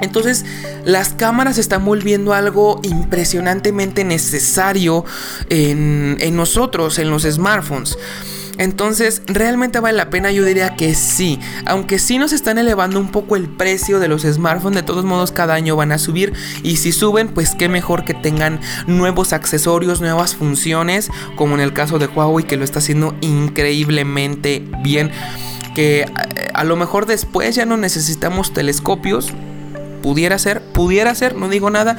Entonces 0.00 0.44
las 0.84 1.10
cámaras 1.10 1.58
están 1.58 1.84
volviendo 1.84 2.32
algo 2.32 2.80
impresionantemente 2.82 4.04
necesario 4.04 5.04
en, 5.48 6.36
nosotros, 6.36 6.98
en 6.98 7.10
los 7.10 7.22
smartphones. 7.22 7.96
Entonces, 8.58 9.22
¿realmente 9.26 9.80
vale 9.80 9.96
la 9.96 10.10
pena? 10.10 10.30
Yo 10.32 10.44
diría 10.44 10.76
que 10.76 10.94
sí. 10.94 11.40
Aunque 11.64 11.98
sí 11.98 12.18
nos 12.18 12.34
están 12.34 12.58
elevando 12.58 13.00
un 13.00 13.10
poco 13.10 13.36
el 13.36 13.48
precio 13.48 14.00
de 14.00 14.08
los 14.08 14.22
smartphones, 14.22 14.76
de 14.76 14.82
todos 14.82 15.06
modos 15.06 15.32
cada 15.32 15.54
año 15.54 15.76
van 15.76 15.92
a 15.92 15.98
subir. 15.98 16.34
Y 16.62 16.76
si 16.76 16.92
suben, 16.92 17.28
pues 17.28 17.54
qué 17.54 17.70
mejor 17.70 18.04
que 18.04 18.12
tengan 18.12 18.60
nuevos 18.86 19.32
accesorios, 19.32 20.02
nuevas 20.02 20.34
funciones, 20.34 21.08
como 21.36 21.54
en 21.54 21.60
el 21.60 21.72
caso 21.72 21.98
de 21.98 22.06
Huawei 22.06 22.46
que 22.46 22.58
lo 22.58 22.64
está 22.64 22.80
haciendo 22.80 23.14
increíblemente 23.22 24.62
bien. 24.82 25.10
Que 25.74 26.04
a, 26.14 26.24
eh, 26.24 26.50
a 26.52 26.64
lo 26.64 26.76
mejor 26.76 27.06
después 27.06 27.54
ya 27.54 27.64
no 27.64 27.78
necesitamos 27.78 28.52
telescopios, 28.52 29.32
Pudiera 30.00 30.38
ser, 30.38 30.62
pudiera 30.62 31.14
ser, 31.14 31.36
no 31.36 31.48
digo 31.48 31.70
nada. 31.70 31.96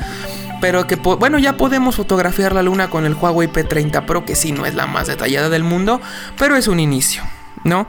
pero 0.62 0.86
que 0.86 0.96
bueno, 0.96 1.40
ya 1.40 1.58
podemos 1.58 1.96
fotografiar 1.96 2.54
la 2.54 2.62
luna 2.62 2.90
con 2.90 3.06
el 3.06 3.16
Huawei 3.16 3.48
P30 3.48 4.06
Pro, 4.06 4.26
que 4.26 4.36
sí 4.36 4.52
no 4.52 4.66
es 4.66 4.76
la 4.76 4.86
más 4.86 5.08
detallada 5.08 5.50
del 5.50 5.64
mundo, 5.64 6.00
pero 6.38 6.56
es 6.56 6.68
un 6.68 6.80
inicio, 6.80 7.24
¿no? 7.64 7.88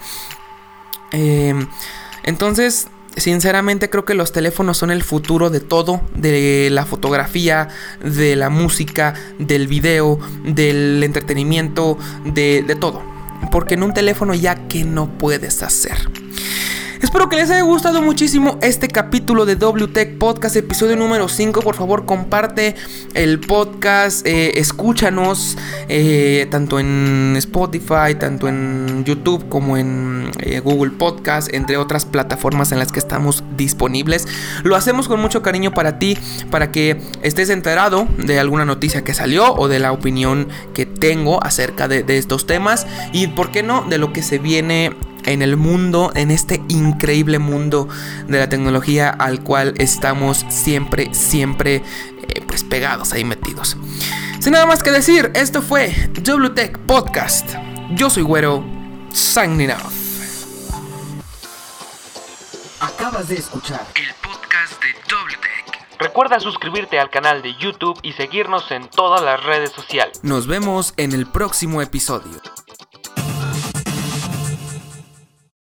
Eh, 1.12 1.54
entonces, 2.22 2.88
sinceramente 3.16 3.90
creo 3.90 4.04
que 4.04 4.14
los 4.14 4.32
teléfonos 4.32 4.78
son 4.78 4.90
el 4.90 5.02
futuro 5.02 5.50
de 5.50 5.60
todo, 5.60 6.00
de 6.14 6.68
la 6.70 6.86
fotografía, 6.86 7.68
de 8.02 8.36
la 8.36 8.48
música, 8.48 9.14
del 9.38 9.68
video, 9.68 10.18
del 10.44 11.02
entretenimiento, 11.02 11.98
de, 12.24 12.62
de 12.66 12.74
todo. 12.76 13.02
Porque 13.50 13.74
en 13.74 13.82
un 13.82 13.92
teléfono 13.92 14.34
ya 14.34 14.68
que 14.68 14.84
no 14.84 15.18
puedes 15.18 15.62
hacer. 15.62 16.21
Espero 17.02 17.28
que 17.28 17.34
les 17.34 17.50
haya 17.50 17.62
gustado 17.62 18.00
muchísimo 18.00 18.58
este 18.62 18.86
capítulo 18.86 19.44
de 19.44 19.56
WTech 19.56 20.18
Podcast, 20.18 20.54
episodio 20.54 20.94
número 20.94 21.28
5. 21.28 21.60
Por 21.60 21.74
favor, 21.74 22.06
comparte 22.06 22.76
el 23.14 23.40
podcast, 23.40 24.24
eh, 24.24 24.60
escúchanos 24.60 25.58
eh, 25.88 26.46
tanto 26.52 26.78
en 26.78 27.34
Spotify, 27.38 28.14
tanto 28.16 28.46
en 28.46 29.02
YouTube 29.04 29.48
como 29.48 29.76
en 29.76 30.30
eh, 30.38 30.60
Google 30.60 30.92
Podcast, 30.92 31.52
entre 31.52 31.76
otras 31.76 32.04
plataformas 32.04 32.70
en 32.70 32.78
las 32.78 32.92
que 32.92 33.00
estamos 33.00 33.42
disponibles. 33.56 34.28
Lo 34.62 34.76
hacemos 34.76 35.08
con 35.08 35.20
mucho 35.20 35.42
cariño 35.42 35.74
para 35.74 35.98
ti, 35.98 36.16
para 36.52 36.70
que 36.70 37.02
estés 37.22 37.50
enterado 37.50 38.06
de 38.16 38.38
alguna 38.38 38.64
noticia 38.64 39.02
que 39.02 39.12
salió 39.12 39.54
o 39.54 39.66
de 39.66 39.80
la 39.80 39.90
opinión 39.90 40.46
que 40.72 40.86
tengo 40.86 41.42
acerca 41.42 41.88
de, 41.88 42.04
de 42.04 42.18
estos 42.18 42.46
temas 42.46 42.86
y, 43.12 43.26
¿por 43.26 43.50
qué 43.50 43.64
no?, 43.64 43.82
de 43.90 43.98
lo 43.98 44.12
que 44.12 44.22
se 44.22 44.38
viene 44.38 44.92
en 45.24 45.42
el 45.42 45.56
mundo, 45.56 46.12
en 46.14 46.30
este 46.30 46.62
increíble 46.68 47.38
mundo 47.38 47.88
de 48.26 48.38
la 48.38 48.48
tecnología 48.48 49.10
al 49.10 49.42
cual 49.42 49.74
estamos 49.78 50.44
siempre, 50.48 51.14
siempre 51.14 51.76
eh, 51.76 52.42
pues 52.46 52.64
pegados 52.64 53.12
ahí 53.12 53.24
metidos. 53.24 53.76
Sin 54.40 54.52
nada 54.52 54.66
más 54.66 54.82
que 54.82 54.90
decir, 54.90 55.30
esto 55.34 55.62
fue 55.62 55.94
WTech 56.14 56.78
Podcast. 56.80 57.54
Yo 57.90 58.10
soy 58.10 58.22
Güero, 58.22 58.64
signing 59.12 59.70
off. 59.70 60.02
Acabas 62.80 63.28
de 63.28 63.36
escuchar 63.36 63.86
El 63.94 64.12
podcast 64.14 64.82
de 64.82 64.88
WTech. 65.14 65.98
Recuerda 66.00 66.40
suscribirte 66.40 66.98
al 66.98 67.10
canal 67.10 67.42
de 67.42 67.54
YouTube 67.54 67.96
y 68.02 68.12
seguirnos 68.14 68.72
en 68.72 68.88
todas 68.88 69.22
las 69.22 69.40
redes 69.44 69.70
sociales. 69.70 70.18
Nos 70.24 70.48
vemos 70.48 70.94
en 70.96 71.12
el 71.12 71.26
próximo 71.26 71.80
episodio. 71.80 72.40